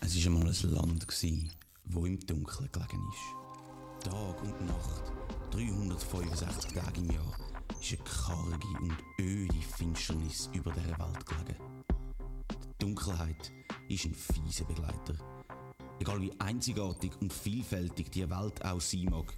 Es 0.02 0.16
war 0.18 0.34
einmal 0.34 0.48
ein 0.48 0.70
Land, 0.72 1.08
das 1.08 1.24
im 1.24 2.20
Dunkeln 2.20 2.72
gelegen 2.72 3.10
ist. 3.12 4.06
Tag 4.06 4.42
und 4.44 4.66
Nacht, 4.68 5.12
365 5.52 6.74
Tage 6.74 7.00
im 7.00 7.10
Jahr, 7.10 7.38
ist 7.80 7.94
eine 7.94 8.04
karge 8.04 8.68
und 8.82 8.98
öde 9.20 9.62
Finsternis 9.62 10.50
über 10.54 10.72
dieser 10.72 11.00
Welt 11.00 11.26
gelegen. 11.26 11.84
Die 12.52 12.78
Dunkelheit 12.78 13.52
ist 13.90 14.06
ein 14.06 14.14
fieser 14.14 14.66
Begleiter 14.66 15.35
Egal 16.00 16.22
wie 16.22 16.32
einzigartig 16.40 17.12
und 17.22 17.32
vielfältig 17.32 18.12
die 18.12 18.30
Welt 18.30 18.64
auch 18.66 18.82
sein 18.82 19.06
mag, 19.06 19.34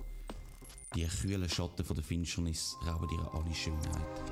die 0.95 1.05
kühlen 1.05 1.47
Schatten 1.47 1.85
der 1.85 2.03
Finsternis 2.03 2.75
rauben 2.85 3.09
ihr 3.09 3.33
alle 3.33 3.53
Schönheit. 3.53 4.31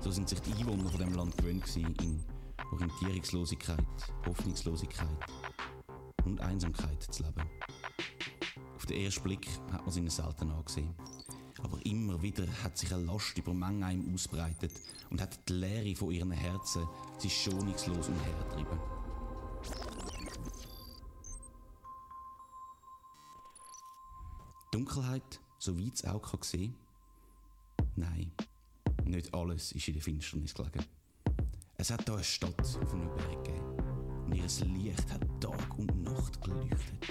So 0.00 0.10
sind 0.10 0.28
sich 0.28 0.40
die 0.40 0.52
Einwohner 0.52 0.88
von 0.88 1.00
dem 1.00 1.14
Land 1.14 1.36
gewöhnt 1.36 1.76
in 1.76 2.22
Orientierungslosigkeit, 2.72 3.84
Hoffnungslosigkeit 4.26 5.18
und 6.24 6.40
Einsamkeit 6.40 7.02
zu 7.02 7.22
leben. 7.22 7.48
Auf 8.76 8.86
den 8.86 9.02
ersten 9.02 9.22
Blick 9.22 9.48
hat 9.72 9.82
man 9.82 9.90
sie 9.90 10.00
ihnen 10.00 10.10
selten 10.10 10.50
angesehen. 10.50 10.94
Aber 11.62 11.78
immer 11.84 12.20
wieder 12.20 12.46
hat 12.62 12.76
sich 12.76 12.92
eine 12.92 13.04
Last 13.04 13.36
über 13.38 13.54
Menge 13.54 13.98
ausbreitet 14.12 14.72
und 15.10 15.20
hat 15.20 15.48
die 15.48 15.54
Leere 15.54 15.96
von 15.96 16.10
ihren 16.10 16.32
Herzen 16.32 16.86
sie 17.18 17.30
schonungslos 17.30 18.08
umhergetrieben. 18.08 18.78
Dunkelheit, 24.74 25.40
so 25.60 25.78
weit 25.78 25.94
es 25.94 26.04
auch 26.04 26.42
sehen 26.42 26.74
Nein, 27.94 28.32
nicht 29.04 29.32
alles 29.32 29.70
ist 29.70 29.86
in 29.86 29.94
der 29.94 30.02
Finsternis 30.02 30.52
gelegen. 30.52 30.84
Es 31.76 31.92
hat 31.92 32.04
hier 32.04 32.14
eine 32.14 32.24
Stadt 32.24 32.58
auf 32.58 32.92
einem 32.92 33.06
Berg 33.14 33.44
gegeben. 33.44 33.64
Und 34.26 34.34
ihr 34.34 34.66
Licht 34.66 35.12
hat 35.12 35.22
Tag 35.40 35.78
und 35.78 36.02
Nacht 36.02 36.42
geleuchtet. 36.42 37.06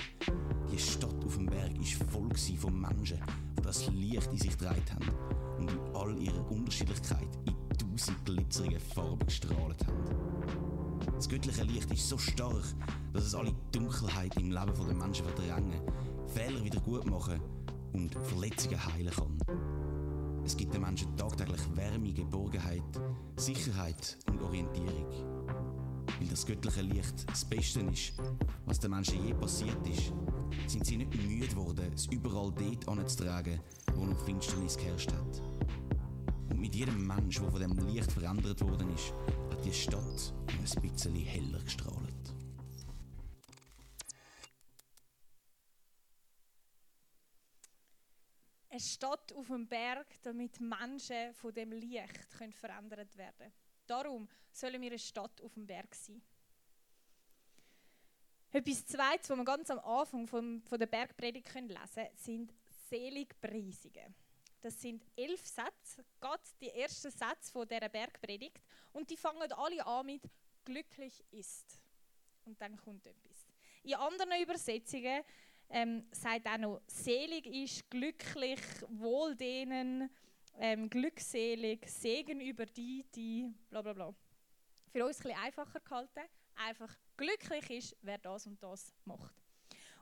Die 0.70 0.78
Stadt 0.78 1.24
auf 1.24 1.36
dem 1.36 1.46
Berg 1.46 1.72
war 1.80 2.08
voll 2.10 2.58
von 2.58 2.82
Menschen, 2.82 3.22
die 3.58 3.62
das 3.62 3.88
Licht 3.92 4.30
in 4.34 4.40
sich 4.40 4.58
gedreht 4.58 4.92
haben 4.92 5.10
und 5.58 5.72
in 5.72 5.96
all 5.96 6.18
ihrer 6.18 6.52
Unterschiedlichkeit 6.52 7.30
in 7.46 7.56
tausend 7.78 8.26
glitzerige 8.26 8.82
Farben 8.82 9.26
gestrahlt 9.26 9.88
haben. 9.88 11.04
Das 11.16 11.30
göttliche 11.30 11.64
Licht 11.64 11.90
ist 11.94 12.10
so 12.10 12.18
stark, 12.18 12.66
dass 13.14 13.24
es 13.24 13.36
alle 13.36 13.56
Dunkelheit 13.72 14.36
im 14.36 14.52
Leben 14.52 14.74
der 14.76 14.96
Menschen 14.96 15.26
verdrängen, 15.26 15.82
Fehler 16.34 16.64
wieder 16.64 16.80
gut 16.80 17.06
machen 17.06 17.40
und 17.94 18.16
Verletzungen 18.24 18.84
heilen 18.84 19.14
kann. 19.14 19.38
Es 20.44 20.58
gibt 20.58 20.74
den 20.74 20.82
Menschen 20.82 21.16
tagtäglich 21.16 21.62
Wärme, 21.76 22.12
Geborgenheit, 22.12 22.82
Sicherheit 23.36 24.18
und 24.32 24.42
Orientierung. 24.42 25.06
Weil 26.20 26.28
das 26.28 26.44
göttliche 26.44 26.82
Licht 26.82 27.30
das 27.30 27.46
Beste 27.46 27.82
ist, 27.82 28.14
was 28.66 28.80
den 28.80 28.90
Menschen 28.90 29.24
je 29.28 29.36
passiert 29.36 29.88
ist, 29.88 30.12
sind 30.66 30.86
sie 30.88 30.98
nicht 30.98 31.16
müde 31.16 31.48
geworden, 31.48 31.92
es 31.94 32.08
überall 32.08 32.52
dort 32.58 32.88
anzutragen, 32.88 33.60
wo 33.94 34.04
noch 34.04 34.20
Finsternis 34.26 34.76
geherrscht 34.76 35.12
hat. 35.12 35.42
Und 36.50 36.60
mit 36.60 36.74
jedem 36.74 37.06
Mensch, 37.06 37.40
der 37.40 37.52
von 37.52 37.60
dem 37.60 37.78
Licht 37.88 38.12
verändert 38.12 38.60
worden 38.62 38.92
ist, 38.96 39.14
hat 39.52 39.64
die 39.64 39.72
Stadt 39.72 40.34
ein 40.48 40.82
bisschen 40.82 41.14
heller 41.16 41.60
gestrahlt. 41.60 42.13
Stadt 49.04 49.34
auf 49.34 49.48
dem 49.48 49.68
Berg, 49.68 50.08
damit 50.24 50.62
Menschen 50.62 51.34
von 51.34 51.54
dem 51.54 51.74
Licht 51.74 52.30
können 52.38 52.54
verändert 52.54 53.18
werden 53.18 53.52
Darum 53.86 54.30
sollen 54.50 54.82
wir 54.82 54.92
eine 54.92 55.00
Stadt 55.00 55.42
auf 55.42 55.54
dem 55.56 55.68
Berg 55.68 55.94
sein. 55.94 56.22
Etwas 58.52 58.86
Zweites, 58.86 59.30
was 59.30 59.38
wir 59.38 59.44
ganz 59.44 59.70
am 59.72 59.80
Anfang 59.80 60.26
von, 60.26 60.62
von 60.62 60.80
der 60.80 60.86
Bergpredigt 60.86 61.54
lesen 61.54 61.68
können, 61.68 62.10
sind 62.16 62.54
Seligpreisungen. 62.90 64.16
Das 64.62 64.80
sind 64.80 65.04
elf 65.18 65.46
Sätze, 65.46 66.06
Gott 66.22 66.40
die 66.62 66.70
ersten 66.70 67.12
Sätze 67.12 67.52
von 67.52 67.68
dieser 67.68 67.90
Bergpredigt. 67.90 68.64
Und 68.94 69.10
die 69.10 69.18
fangen 69.18 69.52
alle 69.52 69.86
an 69.86 70.06
mit 70.06 70.24
«glücklich 70.64 71.26
ist». 71.32 71.82
Und 72.46 72.62
dann 72.62 72.78
kommt 72.78 73.06
etwas. 73.06 73.48
In 73.84 73.96
anderen 73.96 74.42
Übersetzungen 74.42 75.24
ähm, 75.70 76.06
sagt 76.12 76.48
auch 76.48 76.58
noch, 76.58 76.82
selig 76.88 77.48
ist, 77.48 77.90
glücklich, 77.90 78.60
wohl 78.90 79.36
denen, 79.36 80.10
ähm, 80.58 80.90
glückselig, 80.90 81.88
Segen 81.90 82.42
über 82.42 82.66
die, 82.66 83.06
die, 83.16 83.54
bla 83.70 83.82
bla 83.82 83.94
bla. 83.94 84.14
Für 84.92 85.06
uns 85.06 85.18
ein 85.20 85.24
bisschen 85.24 85.40
einfacher 85.40 85.80
gehalten. 85.80 86.22
Einfach 86.56 86.96
glücklich 87.18 87.70
ist, 87.72 87.98
wer 88.02 88.20
das 88.20 88.46
und 88.46 88.62
das 88.62 88.94
macht. 89.06 89.36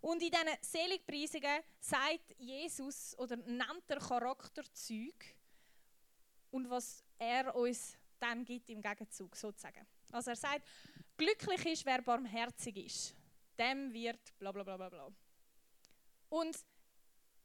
Und 0.02 0.22
in 0.22 0.32
diesen 0.32 0.48
Seligpreisungen 0.62 1.62
sagt 1.80 2.36
Jesus 2.40 3.18
oder 3.18 3.38
nennt 3.38 3.84
er 3.88 4.00
Charakterzüge 4.00 5.26
und 6.50 6.70
was 6.70 7.04
er 7.20 7.56
uns 7.56 7.98
dann 8.20 8.44
gibt 8.44 8.70
im 8.70 8.82
Gegenzug 8.82 9.36
sozusagen. 9.36 9.86
Also 10.12 10.32
er 10.32 10.36
sagt, 10.36 10.68
glücklich 11.18 11.66
ist, 11.66 11.86
wer 11.86 12.02
barmherzig 12.02 12.78
ist. 12.78 13.16
Dem 13.58 13.94
wird 13.94 14.38
bla 14.40 14.52
bla 14.52 14.64
bla 14.64 14.76
bla 14.76 14.90
bla. 14.90 15.12
Und 16.32 16.58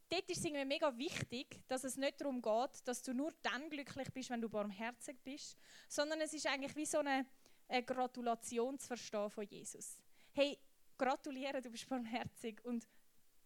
dort 0.09 0.31
ist 0.31 0.39
es 0.39 0.45
irgendwie 0.45 0.65
mega 0.65 0.97
wichtig, 0.97 1.61
dass 1.67 1.83
es 1.83 1.97
nicht 1.97 2.21
darum 2.21 2.41
geht, 2.41 2.87
dass 2.87 3.03
du 3.03 3.13
nur 3.13 3.33
dann 3.43 3.69
glücklich 3.69 4.13
bist, 4.13 4.31
wenn 4.31 4.41
du 4.41 4.49
barmherzig 4.49 5.19
bist, 5.25 5.59
sondern 5.89 6.21
es 6.21 6.33
ist 6.33 6.47
eigentlich 6.47 6.77
wie 6.77 6.87
so 6.87 6.99
eine, 6.99 7.27
eine 7.67 7.83
Gratulation 7.83 8.79
zu 8.79 8.87
verstehen 8.87 9.29
von 9.29 9.45
Jesus. 9.45 9.99
Hey, 10.33 10.57
gratuliere, 10.97 11.61
du 11.61 11.69
bist 11.69 11.89
barmherzig 11.89 12.65
und 12.65 12.87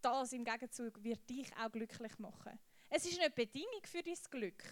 das 0.03 0.35
im 0.35 0.45
Gegenzug 0.45 1.03
wird 1.03 1.29
dich 1.29 1.51
auch 1.57 1.73
glücklich 1.73 2.19
machen. 2.19 2.59
Es 2.91 3.07
ist 3.07 3.19
eine 3.19 3.31
Bedingung 3.31 3.83
für 3.85 4.03
dein 4.03 4.19
Glück. 4.31 4.63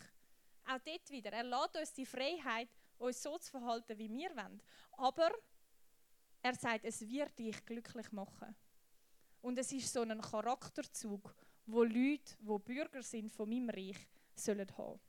Auch 0.66 0.80
dort 0.84 1.10
wieder. 1.10 1.32
Er 1.32 1.44
lässt 1.44 1.76
uns 1.78 1.92
die 1.94 2.04
Freiheit, 2.04 2.68
uns 2.98 3.22
so 3.22 3.38
zu 3.38 3.52
verhalten, 3.52 3.96
wie 3.96 4.10
wir 4.10 4.36
wollen. 4.36 4.62
Aber 4.98 5.30
er 6.42 6.54
sagt, 6.54 6.84
es 6.84 7.00
wird 7.00 7.38
dich 7.38 7.64
glücklich 7.64 8.12
machen. 8.12 8.54
Und 9.42 9.58
es 9.58 9.72
ist 9.72 9.92
so 9.92 10.02
ein 10.02 10.20
Charakterzug, 10.20 11.34
wo 11.66 11.84
Leute, 11.84 12.34
wo 12.40 12.58
Bürger 12.58 13.02
sind 13.02 13.30
von 13.30 13.48
meinem 13.48 13.70
Reich, 13.70 14.08
sollen 14.34 14.68
haben. 14.76 15.00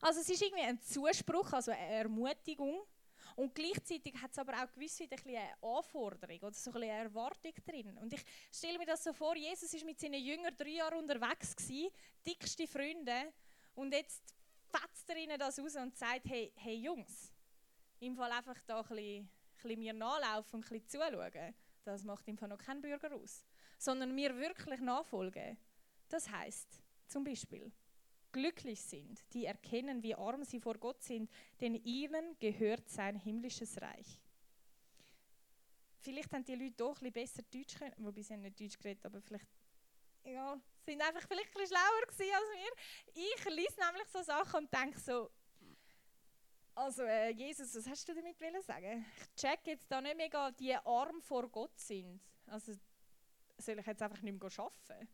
Also 0.00 0.20
es 0.20 0.28
ist 0.28 0.42
irgendwie 0.42 0.64
ein 0.64 0.80
Zuspruch, 0.80 1.52
also 1.52 1.70
eine 1.70 1.80
Ermutigung. 1.80 2.82
Und 3.36 3.54
gleichzeitig 3.54 4.14
hat 4.22 4.30
es 4.30 4.38
aber 4.38 4.52
auch 4.62 4.72
gewisse 4.72 5.04
eine 5.04 5.54
Anforderung 5.60 6.38
oder 6.38 6.52
so 6.52 6.72
eine 6.72 6.86
Erwartung 6.86 7.52
drin. 7.66 7.98
Und 7.98 8.12
ich 8.12 8.24
stelle 8.52 8.78
mir 8.78 8.86
das 8.86 9.02
so 9.02 9.12
vor, 9.12 9.34
Jesus 9.36 9.74
ist 9.74 9.84
mit 9.84 9.98
seinen 9.98 10.22
Jüngern 10.22 10.54
drei 10.56 10.70
Jahre 10.70 10.96
unterwegs 10.96 11.56
gewesen, 11.56 11.90
dickste 12.24 12.66
Freunde, 12.66 13.32
und 13.74 13.92
jetzt 13.92 14.22
fetzt 14.66 15.08
er 15.10 15.16
ihnen 15.16 15.38
das 15.38 15.58
raus 15.58 15.74
und 15.76 15.96
sagt, 15.96 16.28
hey, 16.28 16.52
hey 16.56 16.76
Jungs, 16.76 17.32
im 18.00 18.16
Fall 18.16 18.30
einfach 18.30 18.60
da 18.66 18.80
ein 18.80 18.86
bisschen, 18.88 19.22
ein 19.22 19.30
bisschen 19.62 19.78
mir 19.80 19.92
nachlaufen 19.92 20.60
und 20.60 20.64
ein 20.64 20.80
bisschen 20.80 21.10
zuschauen. 21.10 21.54
Das 21.84 22.04
macht 22.04 22.26
Fall 22.38 22.48
noch 22.48 22.58
kein 22.58 22.80
Bürger 22.80 23.14
aus. 23.14 23.44
Sondern 23.78 24.14
mir 24.14 24.34
wirklich 24.36 24.80
nachfolgen. 24.80 25.56
Das 26.08 26.30
heißt 26.30 26.80
zum 27.06 27.24
Beispiel, 27.24 27.70
glücklich 28.32 28.82
sind, 28.82 29.22
die 29.32 29.44
erkennen, 29.46 30.02
wie 30.02 30.14
arm 30.14 30.44
sie 30.44 30.60
vor 30.60 30.78
Gott 30.78 31.02
sind, 31.02 31.30
denn 31.60 31.74
ihnen 31.74 32.36
gehört 32.38 32.88
sein 32.88 33.16
himmlisches 33.16 33.80
Reich. 33.80 34.20
Vielleicht 36.00 36.32
haben 36.32 36.44
die 36.44 36.54
Leute 36.54 36.72
doch 36.72 37.00
ein 37.00 37.12
bisschen 37.12 37.12
besser 37.12 37.42
Deutsch 37.50 37.78
können, 37.78 37.94
wobei 37.98 38.22
sie 38.22 38.36
nicht 38.36 38.60
Deutsch 38.60 38.78
geredet, 38.78 39.06
aber 39.06 39.20
vielleicht 39.20 39.46
ja, 40.24 40.58
sind 40.84 41.02
einfach 41.02 41.26
vielleicht 41.28 41.48
ein 41.48 41.60
bisschen 41.60 41.76
schlauer 41.76 42.06
als 42.06 42.18
wir. 42.18 42.34
Ich 43.14 43.44
lese 43.44 43.80
nämlich 43.80 44.08
so 44.08 44.22
Sachen 44.22 44.64
und 44.64 44.74
denke 44.74 44.98
so, 44.98 45.30
also 46.74 47.02
äh, 47.02 47.30
Jesus, 47.30 47.74
was 47.76 47.86
hast 47.86 48.08
du 48.08 48.14
damit 48.14 48.36
sagen? 48.64 49.04
Ich 49.20 49.34
check 49.34 49.60
jetzt 49.66 49.90
da 49.90 50.00
nicht 50.00 50.16
mega, 50.16 50.50
die 50.50 50.74
arm 50.74 51.20
vor 51.20 51.48
Gott 51.48 51.78
sind. 51.78 52.20
Also 52.46 52.72
soll 53.58 53.78
ich 53.78 53.86
jetzt 53.86 54.02
einfach 54.02 54.20
nicht 54.22 54.40
mehr 54.40 54.50
arbeiten? 54.58 55.08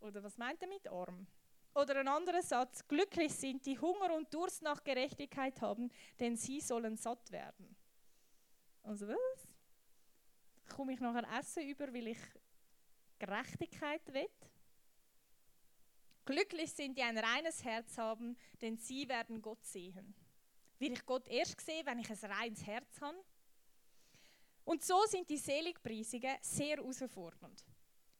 Oder 0.00 0.22
was 0.22 0.36
meint 0.36 0.60
er 0.62 0.68
mit 0.68 0.88
arm? 0.88 1.26
Oder 1.74 2.00
ein 2.00 2.08
anderer 2.08 2.42
Satz, 2.42 2.86
glücklich 2.88 3.34
sind, 3.34 3.66
die 3.66 3.78
Hunger 3.78 4.14
und 4.14 4.32
Durst 4.32 4.62
nach 4.62 4.82
Gerechtigkeit 4.82 5.60
haben, 5.60 5.90
denn 6.18 6.36
sie 6.36 6.60
sollen 6.60 6.96
satt 6.96 7.30
werden. 7.30 7.76
Also 8.82 9.08
was? 9.08 9.48
Komme 10.74 10.94
ich 10.94 11.00
nachher 11.00 11.28
essen 11.38 11.68
über, 11.68 11.92
weil 11.92 12.08
ich 12.08 12.18
Gerechtigkeit 13.18 14.12
will? 14.12 14.28
Glücklich 16.24 16.72
sind, 16.72 16.96
die 16.96 17.02
ein 17.02 17.18
reines 17.18 17.62
Herz 17.62 17.98
haben, 17.98 18.36
denn 18.60 18.76
sie 18.78 19.08
werden 19.08 19.42
Gott 19.42 19.64
sehen. 19.64 20.14
Will 20.78 20.92
ich 20.92 21.04
Gott 21.06 21.26
erst 21.28 21.60
sehen, 21.60 21.86
wenn 21.86 21.98
ich 21.98 22.10
ein 22.10 22.30
reines 22.30 22.66
Herz 22.66 23.00
habe? 23.00 23.16
Und 24.64 24.84
so 24.84 25.04
sind 25.06 25.28
die 25.30 25.38
Seligpreisungen 25.38 26.36
sehr 26.40 26.76
herausfordernd. 26.76 27.64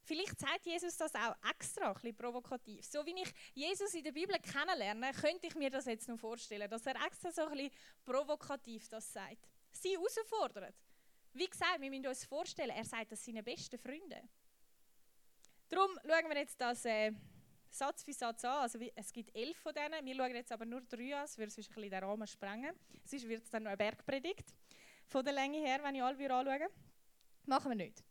Vielleicht 0.05 0.39
sagt 0.39 0.65
Jesus 0.65 0.97
das 0.97 1.13
auch 1.17 1.35
extra, 1.51 1.89
ein 1.89 1.95
bisschen 1.95 2.15
provokativ. 2.15 2.85
So 2.85 3.05
wie 3.05 3.21
ich 3.21 3.35
Jesus 3.55 3.93
in 3.95 4.05
der 4.05 4.13
Bibel 4.13 4.37
kennenlerne, 4.39 5.11
könnte 5.13 5.49
ich 5.49 5.57
mir 5.57 5.69
das 5.69 5.87
jetzt 5.87 6.07
noch 6.07 6.19
vorstellen, 6.19 6.71
dass 6.71 6.87
er 6.87 6.95
extra 7.05 7.33
so 7.33 7.43
ein 7.47 7.57
bisschen 7.57 7.73
provokativ 8.05 8.89
das 8.89 9.13
sagt. 9.13 9.49
Sie 9.73 9.97
herausfordert. 9.97 10.77
Wie 11.33 11.49
gesagt, 11.49 11.81
wir 11.81 11.91
müssen 11.91 12.07
uns 12.07 12.25
vorstellen, 12.25 12.71
er 12.71 12.85
sagt 12.85 13.11
das 13.11 13.25
seinen 13.25 13.45
besten 13.45 13.79
Freunden. 13.79 14.29
Darum 15.69 15.91
schauen 16.07 16.29
wir 16.29 16.37
jetzt 16.37 16.61
das 16.61 16.85
äh, 16.85 17.13
Satz 17.77 18.03
für 18.03 18.13
Satz 18.13 18.45
an. 18.45 18.63
Also 18.63 18.79
es 18.95 19.13
gibt 19.13 19.35
elf 19.37 19.57
von 19.59 19.75
denen. 19.75 20.05
Wir 20.05 20.15
schauen 20.15 20.35
jetzt 20.35 20.53
aber 20.53 20.65
nur 20.65 20.81
drei 20.83 21.17
an, 21.17 21.27
sonst 21.27 21.39
würde 21.39 21.49
es 21.49 21.59
ein 21.59 21.75
bisschen 21.75 21.91
den 21.91 22.05
Rahmen 22.05 22.27
sprengen. 22.27 22.75
Sonst 23.05 23.29
wird 23.29 23.45
es 23.45 23.51
dann 23.51 23.65
noch 23.65 23.71
eine 23.71 23.77
Bergpredigt 23.77 24.55
von 25.07 25.25
der 25.25 25.35
Länge 25.35 25.59
her, 25.59 25.81
wenn 25.83 25.95
ich 25.95 26.03
alle 26.03 26.35
anschaue. 26.35 26.71
Machen 27.45 27.71
wir 27.71 27.77
nicht. 27.77 28.03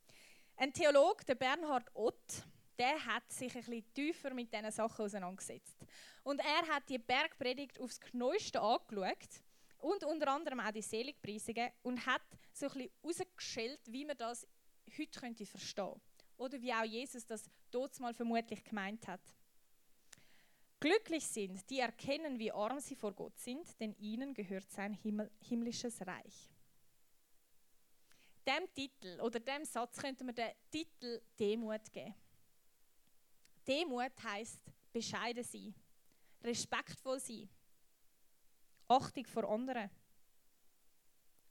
Ein 0.58 0.72
Theologe, 0.72 1.26
der 1.26 1.36
Bernhard 1.36 1.90
Ott, 1.94 2.46
der 2.78 3.06
hat 3.06 3.30
sich 3.32 3.54
ein 3.56 3.62
bisschen 3.62 3.94
tiefer 3.94 4.34
mit 4.34 4.54
diesen 4.54 4.72
Sachen 4.72 5.06
auseinandergesetzt. 5.06 5.78
Und 6.24 6.40
er 6.40 6.68
hat 6.74 6.88
die 6.88 6.98
Bergpredigt 6.98 7.80
aufs 7.80 8.00
Genaueste 8.00 8.62
angeschaut 8.62 9.42
und 9.80 10.04
unter 10.04 10.30
anderem 10.30 10.60
auch 10.60 10.72
die 10.72 10.82
Seligpreisungen 10.82 11.72
und 11.84 12.06
hat 12.06 12.22
so 12.54 12.68
ein 12.68 12.72
bisschen 12.74 12.92
herausgestellt, 13.02 13.82
wie 13.88 14.06
man 14.06 14.18
das 14.18 14.48
heute 14.98 15.20
könnte 15.20 15.46
verstehen 15.46 16.00
Oder 16.38 16.62
wie 16.62 16.74
auch 16.74 16.84
Jesus 16.84 17.26
das 17.26 17.50
dort 17.72 18.00
mal 18.00 18.14
vermutlich 18.14 18.64
gemeint 18.64 19.08
hat. 19.08 19.22
Glücklich 20.86 21.26
sind, 21.26 21.68
die 21.72 21.80
erkennen, 21.80 22.38
wie 22.38 22.52
arm 22.52 22.80
sie 22.80 22.94
vor 22.94 23.12
Gott 23.12 23.40
sind, 23.40 23.68
denn 23.80 23.96
ihnen 23.98 24.36
gehört 24.36 24.70
sein 24.70 24.94
Himmel, 24.94 25.32
himmlisches 25.40 26.00
Reich. 26.06 26.52
Dem 28.46 28.72
Titel 28.72 29.20
oder 29.20 29.40
dem 29.40 29.66
Satz 29.66 29.98
könnte 29.98 30.24
man 30.24 30.36
den 30.36 30.52
Titel 30.70 31.24
Demut 31.40 31.92
geben. 31.92 32.14
Demut 33.68 34.12
heißt 34.24 34.62
bescheiden 34.94 35.44
sein, 35.44 35.74
respektvoll 36.44 37.20
sein, 37.20 37.50
Achtung 38.88 39.26
vor 39.26 39.50
anderen, 39.50 39.90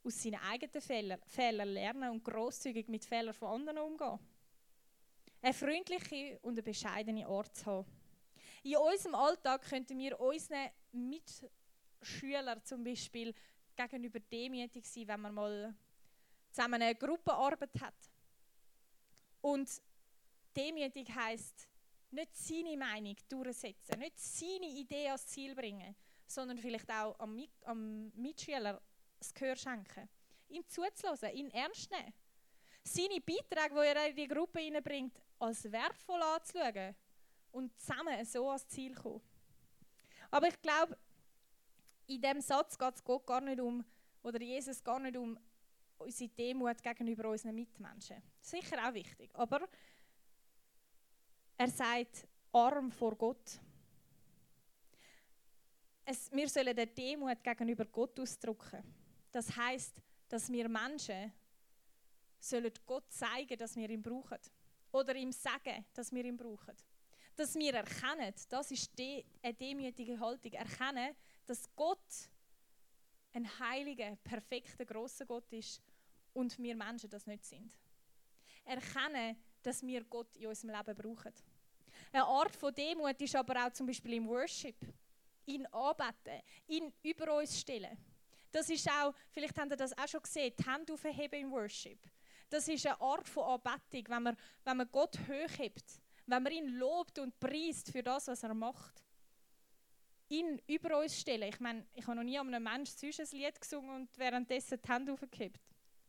aus 0.01 0.23
seinen 0.23 0.39
eigenen 0.43 0.81
Fehlern, 0.81 1.19
Fehlern 1.27 1.67
lernen 1.67 2.09
und 2.09 2.23
großzügig 2.23 2.87
mit 2.87 3.03
Fehlern 3.03 3.33
von 3.33 3.49
anderen 3.49 3.79
umgehen. 3.79 4.17
Eine 5.41 5.53
freundliche 5.53 6.39
und 6.41 6.53
eine 6.53 6.63
bescheidene 6.63 7.27
Art 7.27 7.53
zu 7.53 7.65
haben. 7.65 8.04
In 8.65 8.77
unserem 8.77 9.13
Alltag 9.13 9.61
könnten 9.61 9.99
wir 9.99 10.19
unseren 10.19 10.71
Mitschülern 10.91 12.63
zum 12.63 12.83
Beispiel 12.83 13.31
gegenüber 13.75 14.19
demütig 14.19 14.87
sein, 14.87 15.07
wenn 15.07 15.21
man 15.21 15.33
mal 15.35 15.75
zusammen 16.49 16.81
eine 16.81 16.95
Gruppenarbeit 16.95 17.79
hat. 17.79 17.93
Und 19.41 19.69
demütig 20.55 21.13
heißt 21.13 21.69
nicht 22.09 22.35
seine 22.35 22.75
Meinung 22.75 23.15
durchsetzen, 23.29 23.99
nicht 23.99 24.17
seine 24.17 24.65
Idee 24.65 25.09
als 25.09 25.27
Ziel 25.27 25.53
bringen, 25.53 25.95
sondern 26.25 26.57
vielleicht 26.57 26.89
auch 26.89 27.19
am, 27.19 27.39
am 27.65 28.07
Mitschüler 28.15 28.81
das 29.19 29.31
Gehör 29.31 29.55
schenken. 29.55 30.09
Ihm 30.47 30.67
zuzulassen, 30.67 31.29
ihn 31.33 31.51
ernst 31.51 31.91
nehmen. 31.91 32.15
Seine 32.83 33.21
Beiträge, 33.21 33.75
die 33.75 33.87
er 33.87 34.09
in 34.09 34.15
die 34.15 34.27
Gruppe 34.27 34.59
hineinbringt, 34.59 35.15
als 35.37 35.71
wertvoll 35.71 36.23
anzuschauen 36.23 36.95
und 37.55 37.79
zusammen 37.79 38.25
so 38.25 38.49
ans 38.49 38.67
Ziel 38.67 38.93
kommen. 38.93 39.21
Aber 40.29 40.47
ich 40.47 40.61
glaube, 40.61 40.97
in 42.07 42.21
diesem 42.21 42.41
Satz 42.41 42.77
geht 42.77 42.95
es 42.95 43.03
Gott 43.03 43.25
gar 43.25 43.39
nicht 43.39 43.61
um, 43.61 43.83
oder 44.21 44.41
Jesus 44.41 44.83
gar 44.83 44.99
nicht 44.99 45.15
um 45.15 45.39
unsere 45.97 46.29
Demut 46.29 46.83
gegenüber 46.83 47.29
unseren 47.29 47.55
Mitmenschen. 47.55 48.21
Sicher 48.41 48.85
auch 48.85 48.93
wichtig. 48.93 49.29
Aber 49.33 49.67
er 51.57 51.69
sagt, 51.69 52.27
arm 52.51 52.91
vor 52.91 53.15
Gott. 53.15 53.59
Es, 56.03 56.29
wir 56.33 56.49
sollen 56.49 56.75
den 56.75 56.93
Demut 56.93 57.41
gegenüber 57.41 57.85
Gott 57.85 58.19
ausdrücken. 58.19 58.83
Das 59.31 59.55
heißt, 59.55 59.95
dass 60.27 60.51
wir 60.51 60.67
Menschen 60.67 61.31
sollen 62.37 62.73
Gott 62.85 63.09
zeigen, 63.13 63.57
dass 63.57 63.77
wir 63.77 63.89
ihn 63.89 64.03
brauchen. 64.03 64.39
Oder 64.91 65.15
ihm 65.15 65.31
sagen, 65.31 65.85
dass 65.93 66.11
wir 66.11 66.25
ihn 66.25 66.37
brauchen. 66.37 66.75
Dass 67.35 67.55
wir 67.55 67.73
erkennen, 67.73 68.33
das 68.49 68.71
ist 68.71 68.97
die, 68.97 69.25
eine 69.41 69.53
demütige 69.53 70.19
Haltung, 70.19 70.53
erkennen, 70.53 71.15
dass 71.45 71.63
Gott 71.75 72.29
ein 73.33 73.59
heiliger, 73.59 74.15
perfekter, 74.17 74.85
großer 74.85 75.25
Gott 75.25 75.51
ist 75.51 75.81
und 76.33 76.57
wir 76.59 76.75
Menschen 76.75 77.09
das 77.09 77.27
nicht 77.27 77.43
sind. 77.43 77.71
Erkennen, 78.63 79.35
dass 79.61 79.81
wir 79.81 80.03
Gott 80.05 80.35
in 80.37 80.47
unserem 80.47 80.75
Leben 80.75 80.95
brauchen. 80.95 81.33
Eine 82.11 82.25
Art 82.25 82.55
von 82.55 82.73
Demut 82.73 83.19
ist 83.19 83.35
aber 83.35 83.65
auch 83.65 83.73
zum 83.73 83.87
Beispiel 83.87 84.13
im 84.13 84.27
Worship. 84.27 84.75
Ihn 85.45 85.65
anbeten, 85.67 86.41
ihn 86.67 86.91
über 87.03 87.37
uns 87.37 87.59
stellen. 87.59 87.97
Das 88.51 88.69
ist 88.69 88.89
auch, 88.89 89.13
vielleicht 89.31 89.57
habt 89.57 89.71
ihr 89.71 89.77
das 89.77 89.97
auch 89.97 90.07
schon 90.07 90.21
gesehen, 90.21 90.53
die 90.57 90.65
Hände 90.65 90.93
aufheben 90.93 91.41
im 91.41 91.51
Worship. 91.51 91.99
Das 92.49 92.67
ist 92.67 92.85
eine 92.85 92.99
Art 93.01 93.27
von 93.27 93.43
Anbetung, 93.43 94.05
wenn 94.07 94.23
man, 94.23 94.37
wenn 94.63 94.77
man 94.77 94.89
Gott 94.91 95.17
hochhebt, 95.27 95.83
wenn 96.27 96.43
man 96.43 96.51
ihn 96.51 96.67
lobt 96.77 97.19
und 97.19 97.39
preist 97.39 97.91
für 97.91 98.03
das, 98.03 98.27
was 98.27 98.43
er 98.43 98.53
macht. 98.53 99.03
Ihn 100.29 100.59
über 100.67 100.99
uns 100.99 101.19
stellen. 101.19 101.49
Ich 101.49 101.59
meine, 101.59 101.85
ich 101.93 102.05
habe 102.07 102.17
noch 102.17 102.23
nie 102.23 102.37
an 102.37 102.53
einem 102.53 102.63
Menschen 102.63 102.97
sonst 102.97 103.19
ein 103.19 103.39
Lied 103.39 103.61
gesungen 103.61 103.95
und 103.95 104.17
währenddessen 104.17 104.79
die 104.81 104.91
Hände 104.91 105.13
aufgehebt. 105.13 105.61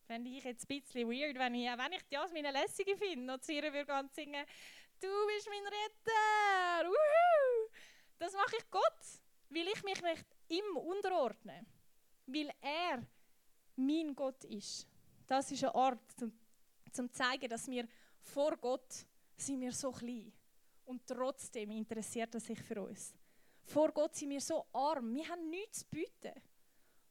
Fände 0.07 0.31
ich 0.31 0.45
jetzt 0.45 0.65
ein 0.65 0.81
bisschen 0.81 1.11
weird, 1.11 1.37
wenn 1.37 1.55
ich, 1.55 1.67
wenn 1.67 1.93
ich 1.93 2.03
die 2.05 2.15
Jasmine 2.15 2.51
Lässige 2.51 2.97
finde, 2.97 3.27
noch 3.27 3.41
zu 3.41 3.53
ihr 3.53 3.71
würde 3.73 4.09
singen, 4.15 4.47
du 5.01 5.09
bist 5.27 5.49
mein 5.49 5.65
Retter, 5.65 6.89
Uhu! 6.89 7.71
Das 8.19 8.33
mache 8.33 8.57
ich 8.57 8.71
Gott, 8.71 9.01
weil 9.51 9.69
ich 9.69 9.83
mich 9.83 10.01
nicht 10.01 10.25
ihm 10.49 10.77
unterordne, 10.77 11.67
weil 12.27 12.51
er 12.63 13.03
mein 13.75 14.15
Gott 14.15 14.45
ist. 14.45 14.87
Das 15.27 15.51
ist 15.51 15.65
eine 15.65 15.75
Art, 15.75 16.01
zum, 16.17 16.33
zum 16.93 17.13
zeigen, 17.13 17.49
dass 17.51 17.69
wir 17.69 17.87
vor 18.23 18.57
Gott 18.57 19.07
sind 19.37 19.61
wir 19.61 19.73
so 19.73 19.93
klein 19.93 20.33
und 20.85 21.07
trotzdem 21.07 21.71
interessiert 21.71 22.35
er 22.35 22.41
sich 22.41 22.61
für 22.63 22.83
uns. 22.83 23.15
Vor 23.65 23.93
Gott 23.93 24.15
sind 24.15 24.31
wir 24.31 24.41
so 24.41 24.67
arm, 24.73 25.15
wir 25.15 25.29
haben 25.29 25.49
nichts 25.51 25.81
zu 25.81 25.87
bieten 25.87 26.33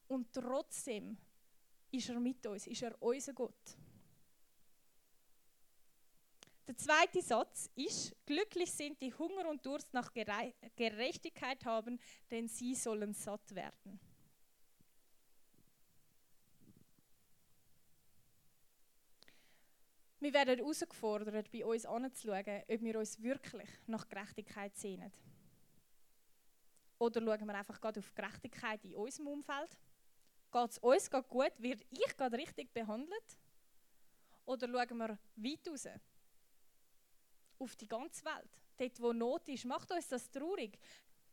und 0.08 0.32
trotzdem 0.32 1.18
ist 1.92 2.10
er 2.10 2.20
mit 2.20 2.46
uns, 2.46 2.68
ist 2.68 2.82
er 2.82 3.02
unser 3.02 3.34
Gott. 3.34 3.78
Der 6.68 6.78
zweite 6.78 7.22
Satz 7.22 7.70
ist, 7.76 8.16
glücklich 8.26 8.72
sind 8.72 9.00
die 9.00 9.14
Hunger 9.14 9.48
und 9.50 9.64
Durst 9.64 9.94
nach 9.94 10.12
Gerechtigkeit 10.14 11.64
haben, 11.64 12.00
denn 12.32 12.48
sie 12.48 12.74
sollen 12.74 13.14
satt 13.14 13.54
werden. 13.54 14.00
Wir 20.20 20.34
werden 20.34 20.58
herausgefordert, 20.58 21.52
bei 21.52 21.66
uns 21.66 21.86
anzuschauen, 21.86 22.64
ob 22.68 22.82
wir 22.82 23.00
uns 23.00 23.22
wirklich 23.22 23.70
nach 23.88 24.08
Gerechtigkeit 24.08 24.76
sehnen. 24.76 25.12
Oder 26.98 27.22
schauen 27.22 27.46
wir 27.46 27.56
einfach 27.56 27.80
gerade 27.82 28.00
auf 28.00 28.16
Gerechtigkeit 28.16 28.84
in 28.86 28.96
unserem 28.96 29.28
Umfeld? 29.28 29.78
Geht 30.52 30.70
es 30.72 30.78
uns 30.78 31.10
gut? 31.28 31.52
Wird 31.58 31.86
ich 31.90 32.18
gerade 32.18 32.38
richtig 32.38 32.74
behandelt? 32.74 33.38
Oder 34.46 34.68
schauen 34.68 34.98
wir 34.98 35.20
weit 35.36 35.68
raus? 35.68 35.88
Auf 37.60 37.76
die 37.76 37.88
ganze 37.88 38.24
Welt. 38.24 38.50
Dort, 38.78 39.02
wo 39.02 39.14
Not 39.14 39.48
ist, 39.50 39.66
macht 39.66 39.92
uns 39.92 40.08
das 40.08 40.30
traurig. 40.30 40.78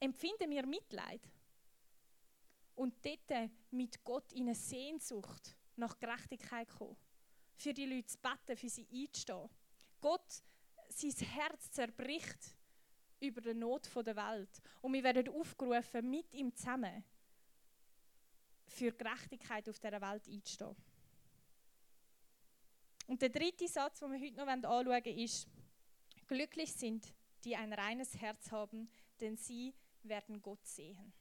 Empfinden 0.01 0.51
wir 0.51 0.67
Mitleid? 0.67 1.21
Und 2.75 2.95
dort 3.05 3.51
mit 3.71 4.03
Gott 4.03 4.33
in 4.33 4.47
eine 4.47 4.55
Sehnsucht 4.55 5.57
nach 5.77 5.99
Gerechtigkeit 5.99 6.69
kommen. 6.69 6.97
Für 7.57 7.73
die 7.73 7.87
Leute 7.87 8.07
zu 8.07 8.19
beten, 8.19 8.57
für 8.57 8.69
sie 8.69 8.87
einzustehen. 8.93 9.49
Gott, 10.01 10.43
sein 10.89 11.29
Herz 11.29 11.71
zerbricht 11.71 12.57
über 13.21 13.41
die 13.41 13.55
Not 13.55 13.89
der 13.95 14.17
Welt. 14.17 14.61
Und 14.81 14.93
wir 14.93 15.03
werden 15.03 15.29
aufgerufen, 15.29 16.11
mit 16.11 16.33
ihm 16.35 16.55
zusammen 16.55 17.05
für 18.67 18.93
Gerechtigkeit 18.93 19.69
auf 19.69 19.79
dieser 19.79 20.01
Welt 20.01 20.29
einzustehen. 20.29 20.77
Und 23.07 23.21
der 23.21 23.29
dritte 23.29 23.69
Satz, 23.69 24.01
den 24.01 24.13
wir 24.13 24.21
heute 24.21 24.37
noch 24.37 24.47
anschauen 24.47 24.87
wollen, 24.87 25.19
ist, 25.19 25.47
glücklich 26.27 26.73
sind, 26.73 27.07
die 27.45 27.57
ein 27.57 27.73
reines 27.73 28.17
Herz 28.21 28.51
haben, 28.51 28.89
denn 29.21 29.37
sie 29.37 29.75
werden 30.03 30.41
Gott 30.41 30.65
sehen. 30.67 31.13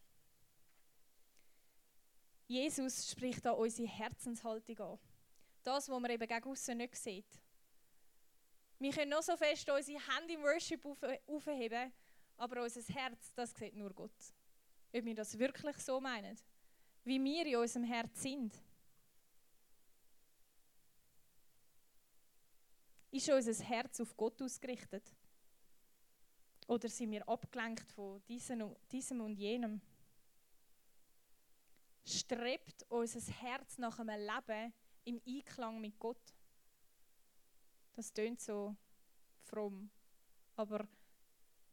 Jesus 2.48 3.10
spricht 3.10 3.46
da 3.46 3.52
unsere 3.52 3.88
Herzenshaltung 3.88 4.80
an. 4.80 5.00
Das, 5.63 5.89
was 5.89 6.00
man 6.00 6.12
eben 6.12 6.28
gegen 6.28 6.50
außen 6.50 6.78
nicht 6.78 6.95
sieht. 6.95 7.39
Wir 8.80 8.91
können 8.91 9.12
noch 9.12 9.21
so 9.21 9.38
fest 9.38 9.69
unsere 9.69 10.00
Hände 10.00 10.34
im 10.34 10.41
Worship 10.41 10.84
aufheben, 11.28 11.93
aber 12.38 12.63
unser 12.63 12.82
Herz, 12.93 13.34
das 13.36 13.54
sieht 13.54 13.76
nur 13.76 13.93
Gott. 13.93 14.34
Ob 14.93 15.06
wir 15.06 15.15
das 15.15 15.38
wirklich 15.38 15.78
so 15.78 16.02
meinen 16.02 16.38
wie 17.04 17.24
wir 17.24 17.45
in 17.45 17.56
unserem 17.56 17.84
Herz 17.84 18.21
sind. 18.21 18.54
Ist 23.12 23.30
unser 23.30 23.65
Herz 23.65 24.00
auf 24.00 24.15
Gott 24.15 24.41
ausgerichtet? 24.41 25.04
Oder 26.67 26.88
sind 26.88 27.12
wir 27.12 27.28
abgelenkt 27.28 27.91
von 27.91 28.21
diesem 28.28 29.21
und 29.21 29.36
jenem? 29.36 29.82
Strebt 32.06 32.86
unser 32.89 33.19
Herz 33.41 33.78
nach 33.78 34.00
einem 34.00 34.19
Leben 34.19 34.74
im 35.04 35.22
Einklang 35.26 35.80
mit 35.82 35.98
Gott? 36.00 36.36
Das 37.94 38.14
tönt 38.14 38.40
so 38.40 38.76
fromm, 39.44 39.90
aber 40.56 40.88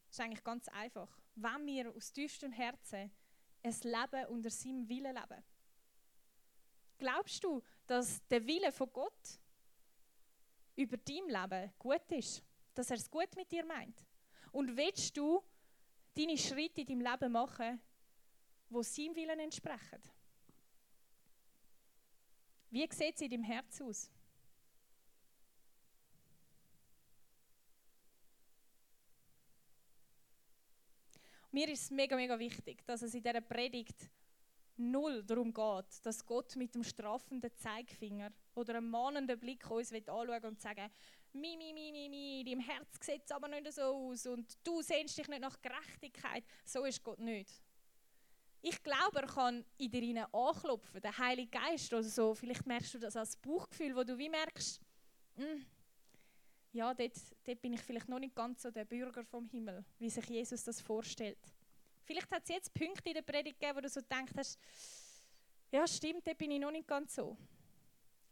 es 0.09 0.15
ist 0.15 0.21
eigentlich 0.21 0.45
ganz 0.45 0.69
einfach. 0.69 1.19
Wenn 1.35 1.67
wir 1.67 1.95
aus 1.95 2.13
tiefstem 2.13 2.53
Herzen 2.53 3.11
ein 3.63 3.75
Leben 3.83 4.27
unter 4.29 4.51
seinem 4.51 4.89
Willen 4.89 5.15
leben. 5.15 5.45
Glaubst 6.99 7.45
du, 7.45 7.63
dass 7.87 8.27
der 8.27 8.45
Wille 8.47 8.73
von 8.73 8.93
Gott 8.93 9.41
über 10.77 10.97
dein 10.97 11.29
Leben 11.29 11.73
gut 11.79 12.11
ist? 12.11 12.43
Dass 12.75 12.91
er 12.91 12.97
es 12.97 13.11
gut 13.11 13.35
mit 13.37 13.51
dir 13.51 13.65
meint? 13.65 14.05
Und 14.53 14.77
willst 14.77 15.17
du 15.17 15.43
deine 16.15 16.37
Schritte 16.37 16.81
in 16.81 16.87
deinem 16.87 17.13
Leben 17.13 17.33
machen, 17.33 17.81
wo 18.69 18.83
seinem 18.83 19.15
Willen 19.15 19.39
entsprechen? 19.39 20.01
Wie 22.71 22.87
sieht 22.93 23.15
es 23.15 23.21
in 23.23 23.31
deinem 23.31 23.45
Herz 23.45 23.81
aus? 23.81 24.11
Mir 31.51 31.69
ist 31.71 31.85
es 31.85 31.91
mega, 31.91 32.15
mega 32.15 32.39
wichtig, 32.39 32.85
dass 32.87 33.03
es 33.03 33.15
in 33.15 33.23
dieser 33.23 33.41
Predigt 33.41 34.11
null 34.77 35.25
darum 35.25 35.53
geht, 35.53 36.05
dass 36.05 36.25
Gott 36.25 36.55
mit 36.57 36.75
dem 36.75 36.85
strafenden 36.85 37.51
Zeigefinger 37.57 38.31
oder 38.55 38.77
einem 38.77 38.91
mahnenden 38.91 39.39
Blick 39.41 39.69
uns 39.71 39.93
anschauen 39.93 40.45
und 40.45 40.61
sagen, 40.61 40.91
mi, 41.33 41.57
mi, 41.57 41.73
mi, 41.73 41.91
mi, 41.91 42.09
mi, 42.09 42.45
deinem 42.45 42.61
Herz 42.61 42.99
sieht 43.01 43.33
aber 43.33 43.49
nicht 43.49 43.73
so 43.73 43.83
aus 43.83 44.27
und 44.27 44.59
du 44.63 44.83
sehnst 44.83 45.17
dich 45.17 45.27
nicht 45.27 45.41
nach 45.41 45.61
Gerechtigkeit. 45.61 46.45
So 46.65 46.85
ist 46.85 47.03
Gott 47.03 47.19
nicht. 47.19 47.63
Ich 48.61 48.83
glaube, 48.83 49.21
er 49.21 49.27
kann 49.27 49.65
in 49.77 49.91
dir 49.91 50.35
anklopfen, 50.35 51.01
der 51.01 51.17
Heilige 51.17 51.51
Geist 51.51 51.93
oder 51.93 52.03
so. 52.03 52.35
Vielleicht 52.35 52.67
merkst 52.67 52.95
du 52.95 52.99
das 52.99 53.17
als 53.17 53.37
Bauchgefühl, 53.37 53.95
wo 53.95 54.03
du 54.03 54.19
wie 54.19 54.29
merkst, 54.29 54.81
mm, 55.37 55.63
ja, 56.73 56.93
dort, 56.93 57.17
dort 57.45 57.61
bin 57.63 57.73
ich 57.73 57.81
vielleicht 57.81 58.09
noch 58.09 58.19
nicht 58.19 58.35
ganz 58.35 58.63
so 58.63 58.71
der 58.71 58.85
Bürger 58.85 59.25
vom 59.25 59.47
Himmel, 59.47 59.85
wie 59.99 60.11
sich 60.11 60.27
Jesus 60.27 60.65
das 60.65 60.81
vorstellt. 60.81 61.39
Vielleicht 62.05 62.31
hat 62.31 62.43
es 62.45 62.49
jetzt 62.49 62.75
Punkte 62.75 63.11
in 63.11 63.15
der 63.15 63.23
Predigt 63.23 63.61
gegeben, 63.61 63.77
wo 63.77 63.81
du 63.81 63.89
so 63.89 64.01
denkst 64.01 64.59
ja 65.71 65.87
stimmt, 65.87 66.27
dort 66.27 66.39
bin 66.39 66.51
ich 66.51 66.61
noch 66.61 66.71
nicht 66.71 66.89
ganz 66.89 67.15
so. 67.15 67.37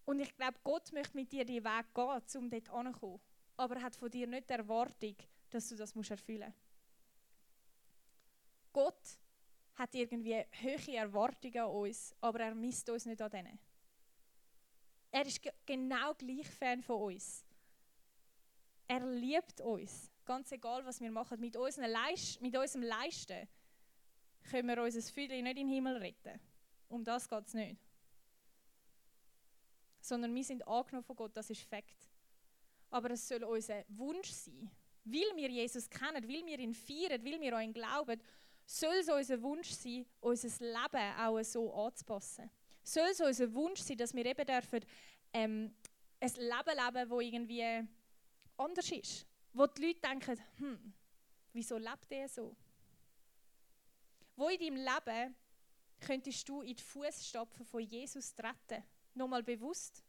Und 0.07 0.21
ich 0.21 0.35
glaube, 0.37 0.59
Gott 0.63 0.93
möchte 0.93 1.17
mit 1.17 1.31
dir 1.33 1.45
den 1.45 1.65
Weg 1.65 1.95
gehen, 1.95 2.41
um 2.43 2.51
dort 2.51 2.71
anzukommen. 2.71 3.21
Aber 3.57 3.77
er 3.77 3.83
hat 3.83 3.97
von 3.97 4.11
dir 4.11 4.27
nicht 4.27 4.49
die 4.49 4.55
Erwartung, 4.55 5.17
dass 5.51 5.69
du 5.69 5.77
das 5.77 5.95
erfüllen 5.95 6.49
musst. 6.49 6.67
Gott 8.73 9.19
hat 9.87 9.95
irgendwie 9.95 10.45
hohe 10.63 10.97
Erwartungen 10.97 11.59
an 11.59 11.71
uns, 11.71 12.15
aber 12.21 12.41
er 12.41 12.55
misst 12.55 12.89
uns 12.91 13.07
nicht 13.07 13.23
an 13.23 13.31
denen. 13.31 13.59
Er 15.11 15.27
ist 15.27 15.41
genau 15.65 16.15
gleich 16.15 16.49
Fan 16.49 16.83
von 16.83 17.15
uns. 17.15 17.45
Er 18.89 19.05
liebt 19.07 19.61
uns, 19.61 20.11
ganz 20.25 20.53
egal, 20.53 20.85
was 20.85 21.01
wir 21.01 21.11
machen. 21.11 21.41
Mit, 21.41 21.55
Leist 21.55 22.41
mit 22.41 22.57
unserem 22.57 22.83
Leisten 22.83 23.49
können 24.51 24.69
wir 24.69 24.83
unser 24.83 25.03
Füdli 25.03 25.43
nicht 25.43 25.59
in 25.59 25.67
den 25.67 25.75
Himmel 25.75 25.97
retten. 25.97 26.39
Um 26.89 27.03
das 27.03 27.29
geht 27.29 27.47
es 27.47 27.55
nicht. 27.55 27.81
Sondern 30.01 30.35
wir 30.35 30.45
sind 30.45 30.67
angenommen 30.69 31.05
von 31.05 31.17
Gott, 31.17 31.37
das 31.37 31.51
ist 31.51 31.63
Fakt. 31.63 32.09
Aber 32.91 33.11
es 33.11 33.27
soll 33.27 33.43
unser 33.43 33.85
Wunsch 33.89 34.31
sein, 34.31 34.71
weil 35.05 35.35
wir 35.35 35.51
Jesus 35.51 35.91
kennen, 35.91 36.23
weil 36.29 36.47
wir 36.47 36.59
ihn 36.59 36.75
feiern, 36.75 37.25
weil 37.25 37.41
wir 37.41 37.57
an 37.57 37.65
ihn 37.65 37.73
glauben, 37.73 38.21
soll 38.67 38.97
es 38.97 39.09
unser 39.09 39.41
Wunsch 39.43 39.71
sein, 39.71 40.05
unser 40.21 40.49
Leben 40.65 41.19
auch 41.19 41.43
so 41.43 41.73
anzupassen. 41.73 42.51
Soll 42.83 43.09
es 43.11 43.21
unser 43.21 43.53
Wunsch 43.55 43.81
sein, 43.81 43.97
dass 43.97 44.13
wir 44.13 44.27
eben 44.27 44.45
dürfen, 44.45 44.81
ähm, 45.33 45.75
ein 46.21 46.33
Leben 46.35 46.77
leben, 46.95 47.09
das 47.09 47.21
irgendwie 47.21 47.89
anders 48.57 48.91
ist. 48.91 49.27
Wo 49.53 49.67
die 49.67 49.87
Leute 49.87 50.01
denken, 50.01 50.41
hm, 50.59 50.93
wieso 51.53 51.79
lebt 51.79 52.11
er 52.11 52.29
so? 52.29 52.55
Wo 54.35 54.49
in 54.49 54.59
deinem 54.59 54.77
Leben 54.77 55.35
könntest 56.01 56.49
du 56.49 56.61
in 56.61 56.77
die 56.77 56.83
Fußstapfen 56.83 57.65
von 57.65 57.81
Jesus 57.81 58.35
treten? 58.35 58.85
Nochmal 59.15 59.43
bewusst. 59.43 60.05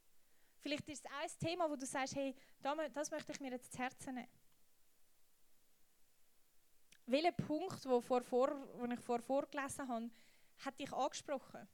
Vielleicht 0.60 0.90
ist 0.90 1.06
es 1.06 1.12
ein 1.12 1.48
Thema, 1.48 1.70
wo 1.70 1.76
du 1.76 1.86
sagst, 1.86 2.16
hey, 2.16 2.36
das 2.94 3.12
möchte 3.12 3.32
ich 3.32 3.40
mir 3.40 3.52
jetzt 3.52 3.72
zu 3.72 3.78
Herzen 3.78 4.16
nehmen. 4.16 4.28
Welcher 7.10 7.32
Punkt, 7.32 7.86
wo, 7.86 8.02
vor, 8.02 8.22
vor, 8.22 8.50
wo 8.74 8.86
ich 8.86 9.00
vor 9.00 9.22
vorgelesen 9.22 9.88
habe, 9.88 10.10
hat 10.58 10.78
dich 10.78 10.92
angesprochen? 10.92 11.66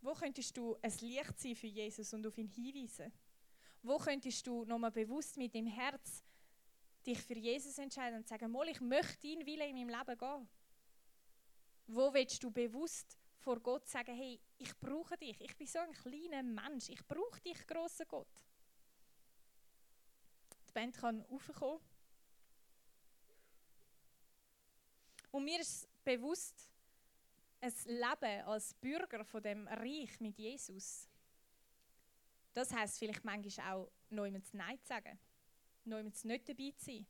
Wo 0.00 0.12
könntest 0.12 0.56
du 0.56 0.76
ein 0.82 0.92
Licht 1.00 1.38
sein 1.38 1.54
für 1.54 1.68
Jesus 1.68 2.12
und 2.12 2.26
auf 2.26 2.36
ihn 2.36 2.48
hinweisen? 2.48 3.12
Wo 3.80 3.96
könntest 3.98 4.44
du 4.44 4.64
nochmal 4.64 4.90
bewusst 4.90 5.36
mit 5.36 5.54
dem 5.54 5.68
Herz 5.68 6.24
dich 7.06 7.22
für 7.22 7.38
Jesus 7.38 7.78
entscheiden 7.78 8.18
und 8.18 8.26
sagen, 8.26 8.50
Mol, 8.50 8.68
ich 8.68 8.80
möchte 8.80 9.28
ihn 9.28 9.46
Wille 9.46 9.68
in 9.68 9.76
meinem 9.76 10.00
Leben 10.00 10.18
gehen? 10.18 10.48
Wo 11.86 12.12
willst 12.12 12.42
du 12.42 12.50
bewusst 12.50 13.16
vor 13.36 13.60
Gott 13.60 13.88
sagen, 13.88 14.16
hey, 14.16 14.40
ich 14.58 14.76
brauche 14.80 15.16
dich, 15.16 15.40
ich 15.40 15.56
bin 15.56 15.68
so 15.68 15.78
ein 15.78 15.92
kleiner 15.92 16.42
Mensch, 16.42 16.88
ich 16.88 17.06
brauche 17.06 17.40
dich, 17.40 17.64
großer 17.68 18.06
Gott? 18.06 18.44
Die 20.68 20.72
Band 20.72 20.96
kann 20.96 21.22
raufkommen. 21.22 21.80
Und 25.32 25.44
mir 25.44 25.58
ist 25.58 25.88
bewusst, 26.04 26.70
ein 27.60 27.72
Leben 27.86 28.46
als 28.46 28.74
Bürger 28.74 29.24
von 29.24 29.42
dem 29.42 29.66
Reich 29.66 30.20
mit 30.20 30.38
Jesus 30.38 31.08
das 32.52 32.72
heißt 32.72 32.98
vielleicht 32.98 33.24
manchmal 33.24 33.72
auch, 33.72 33.90
niemand 34.10 34.52
Nein 34.52 34.78
zu 34.80 34.88
sagen, 34.88 35.18
niemand 35.84 36.24
nicht 36.24 36.48
dabei 36.48 36.72
zu 36.76 36.84
sein. 36.84 37.06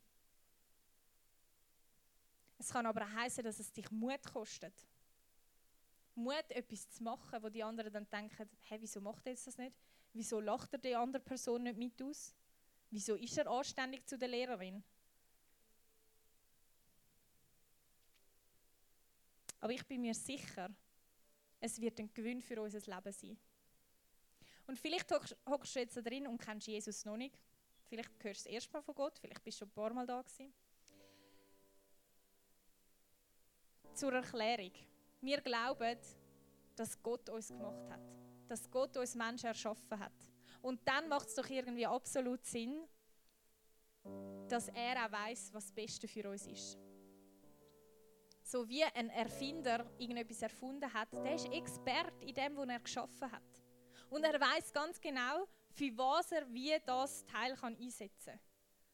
Es 2.59 2.71
kann 2.71 2.87
aber 2.87 3.03
auch 3.03 3.13
heißen, 3.13 3.43
dass 3.43 3.59
es 3.59 3.73
dich 3.73 3.91
Mut 3.91 4.23
kostet. 4.33 4.75
Mut, 6.15 6.45
etwas 6.51 6.89
zu 6.91 7.03
machen, 7.03 7.43
wo 7.43 7.49
die 7.49 7.65
anderen 7.65 7.93
dann 7.93 8.09
denken, 8.09 8.49
hey, 8.69 8.81
wieso 8.81 9.01
macht 9.01 9.27
er 9.27 9.33
das 9.33 9.57
nicht? 9.57 9.77
Wieso 10.13 10.41
lacht 10.41 10.73
er 10.75 10.79
die 10.79 10.95
andere 10.95 11.23
Person 11.23 11.65
nicht 11.65 11.79
mit 11.79 12.01
aus? 12.03 12.35
Wieso 12.91 13.17
ist 13.17 13.37
er 13.39 13.51
anständig 13.51 14.07
zu 14.07 14.19
der 14.19 14.29
Lehrerin? 14.29 14.85
Aber 19.62 19.72
ich 19.72 19.87
bin 19.87 20.01
mir 20.01 20.12
sicher, 20.12 20.68
es 21.61 21.81
wird 21.81 21.98
ein 22.01 22.12
Gewinn 22.12 22.42
für 22.42 22.61
unser 22.61 22.81
Leben 22.81 23.12
sein. 23.12 23.38
Und 24.66 24.77
vielleicht 24.77 25.09
hockst 25.12 25.77
du 25.77 25.79
jetzt 25.79 25.96
da 25.96 26.01
drin 26.01 26.27
und 26.27 26.38
kennst 26.38 26.66
Jesus 26.66 27.05
noch 27.05 27.16
nicht. 27.16 27.38
Vielleicht 27.85 28.11
hörst 28.25 28.40
du 28.40 28.48
das 28.48 28.53
erste 28.53 28.72
Mal 28.72 28.83
von 28.83 28.94
Gott, 28.96 29.18
vielleicht 29.20 29.44
bist 29.44 29.61
du 29.61 29.64
schon 29.64 29.68
ein 29.68 29.75
paar 29.75 29.92
Mal 29.94 30.05
da 30.05 30.20
gewesen. 30.20 30.53
Zur 33.94 34.12
Erklärung. 34.14 34.72
Wir 35.20 35.40
glauben, 35.40 35.98
dass 36.75 37.01
Gott 37.01 37.29
uns 37.29 37.48
gemacht 37.48 37.88
hat. 37.88 38.01
Dass 38.48 38.68
Gott 38.68 38.96
uns 38.96 39.14
Menschen 39.14 39.46
erschaffen 39.46 39.96
hat. 40.01 40.33
Und 40.61 40.81
dann 40.88 41.09
macht 41.09 41.29
es 41.29 41.37
doch 41.37 41.48
irgendwie 41.48 41.87
absolut 41.87 42.44
Sinn, 42.44 42.83
dass 44.48 44.66
er 44.68 45.07
auch 45.07 45.12
weiß, 45.12 45.55
was 45.55 45.66
das 45.66 45.72
Beste 45.72 46.09
für 46.09 46.29
uns 46.29 46.48
ist. 46.48 46.77
So 48.53 48.69
wie 48.69 48.85
ein 48.85 49.09
Erfinder 49.09 49.91
irgendetwas 49.97 50.43
erfunden 50.43 50.93
hat, 50.93 51.11
der 51.15 51.37
ist 51.37 51.51
Expert 51.51 52.23
in 52.23 52.35
dem, 52.35 52.55
was 52.55 52.69
er 52.69 52.81
geschaffen 52.81 53.33
hat. 53.33 53.62
Und 54.11 54.25
er 54.25 54.38
weiß 54.38 54.71
ganz 54.75 55.01
genau, 55.01 55.49
für 55.71 55.97
was 55.97 56.33
er 56.33 56.53
wie 56.53 56.77
das 56.85 57.25
Teil 57.25 57.57
kann 57.57 57.75
einsetzen 57.79 58.35
kann. 58.35 58.41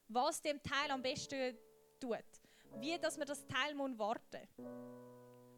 Was 0.07 0.41
dem 0.41 0.63
Teil 0.63 0.89
am 0.91 1.01
besten 1.01 1.57
tut. 1.99 2.23
Wie 2.77 2.97
dass 2.99 3.17
man 3.17 3.27
das 3.27 3.45
Teil 3.47 3.75
muss 3.75 3.99
warten 3.99 4.47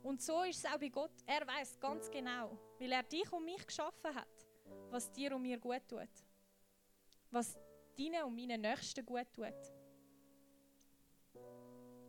Und 0.02 0.20
so 0.20 0.42
ist 0.46 0.58
es 0.58 0.66
auch 0.66 0.80
bei 0.80 0.90
Gott. 0.90 1.14
Er 1.28 1.46
weiß 1.46 1.80
ganz 1.80 2.10
genau, 2.10 2.58
weil 2.80 2.92
er 2.94 3.04
dich 3.04 3.32
und 3.32 3.46
mich 3.46 3.68
geschaffen 3.68 4.16
hat, 4.16 4.48
was 4.90 5.12
dir 5.12 5.36
und 5.36 5.44
mir 5.44 5.60
gut 5.60 5.88
tut. 5.88 6.26
Was 7.30 7.56
deinen 7.96 8.24
und 8.24 8.34
meinen 8.36 8.62
Nächsten 8.62 9.06
gut 9.06 9.32
tut. 9.32 9.54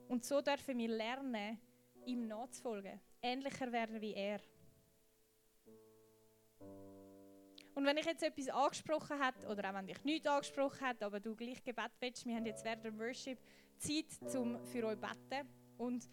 Und 0.09 0.24
so 0.24 0.40
dürfen 0.40 0.78
wir 0.78 0.88
lernen, 0.88 1.61
ihm 2.06 2.26
nachzufolgen, 2.26 3.00
ähnlicher 3.20 3.70
werden 3.72 4.00
wie 4.00 4.14
er. 4.14 4.40
Und 7.74 7.86
wenn 7.86 7.96
ich 7.96 8.04
jetzt 8.04 8.22
etwas 8.22 8.48
angesprochen 8.48 9.18
habe, 9.18 9.46
oder 9.46 9.70
auch 9.70 9.74
wenn 9.74 9.88
ich 9.88 10.04
nichts 10.04 10.26
angesprochen 10.26 10.86
habe, 10.86 11.04
aber 11.06 11.20
du 11.20 11.34
gleich 11.34 11.62
Gebet 11.64 11.90
willst, 12.00 12.26
wir 12.26 12.36
haben 12.36 12.46
jetzt 12.46 12.64
während 12.64 12.84
der 12.84 12.98
Worship 12.98 13.38
Zeit 13.78 14.10
zum 14.30 14.62
für 14.66 14.86
euch 14.86 14.98
beten. 14.98 15.48
Und 15.78 16.08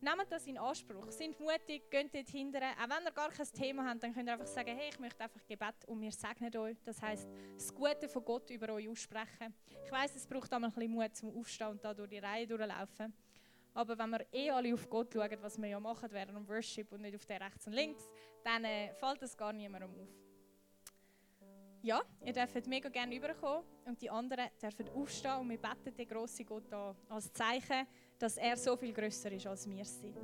nehmt 0.00 0.26
das 0.30 0.46
in 0.46 0.58
Anspruch. 0.58 1.10
Sind 1.10 1.38
mutig, 1.38 1.90
geht 1.90 2.14
dort 2.14 2.28
hinten. 2.28 2.56
Auch 2.56 2.88
wenn 2.88 3.04
ihr 3.04 3.12
gar 3.12 3.30
kein 3.30 3.46
Thema 3.46 3.88
habt, 3.88 4.02
dann 4.02 4.12
könnt 4.12 4.28
ihr 4.28 4.32
einfach 4.32 4.46
sagen, 4.46 4.76
hey, 4.76 4.88
ich 4.90 4.98
möchte 4.98 5.22
einfach 5.22 5.46
Gebet 5.46 5.84
und 5.86 6.00
wir 6.00 6.10
segnen 6.10 6.54
euch. 6.56 6.76
Das 6.82 7.00
heisst, 7.00 7.28
das 7.54 7.72
Gute 7.72 8.08
von 8.08 8.24
Gott 8.24 8.50
über 8.50 8.72
euch 8.72 8.88
aussprechen. 8.88 9.54
Ich 9.84 9.92
weiss, 9.92 10.14
es 10.16 10.26
braucht 10.26 10.52
einmal 10.52 10.70
ein 10.70 10.74
bisschen 10.74 10.92
Mut 10.92 11.16
zum 11.16 11.36
Aufstehen 11.38 11.68
und 11.68 11.84
da 11.84 11.94
durch 11.94 12.10
die 12.10 12.18
Reihe 12.18 12.46
durchlaufen. 12.46 13.14
Aber 13.74 13.96
wenn 13.98 14.10
wir 14.10 14.26
eh 14.32 14.50
alle 14.50 14.74
auf 14.74 14.88
Gott 14.88 15.12
schauen, 15.12 15.38
was 15.40 15.58
wir 15.58 15.68
ja 15.68 15.80
machen 15.80 16.08
während 16.10 16.36
dem 16.36 16.48
Worship 16.48 16.90
und 16.92 17.02
nicht 17.02 17.14
auf 17.14 17.24
der 17.26 17.40
rechts 17.40 17.66
und 17.66 17.72
links, 17.72 18.08
dann 18.42 18.64
äh, 18.64 18.92
fällt 18.94 19.22
das 19.22 19.36
gar 19.36 19.52
niemandem 19.52 19.90
auf 19.90 20.08
ja, 21.82 22.02
ihr 22.24 22.32
dürft 22.32 22.66
mega 22.66 22.88
gerne 22.88 23.14
überkommen 23.14 23.64
und 23.86 24.00
die 24.02 24.10
anderen 24.10 24.50
dürfen 24.60 24.88
aufstehen 24.90 25.40
und 25.40 25.50
wir 25.50 25.58
beten 25.58 25.94
den 25.96 26.08
grossen 26.08 26.44
Gott 26.44 26.70
an, 26.72 26.94
als 27.08 27.32
Zeichen, 27.32 27.86
dass 28.18 28.36
er 28.36 28.56
so 28.56 28.76
viel 28.76 28.92
größer 28.92 29.32
ist, 29.32 29.46
als 29.46 29.68
wir 29.68 29.84
sind. 29.84 30.18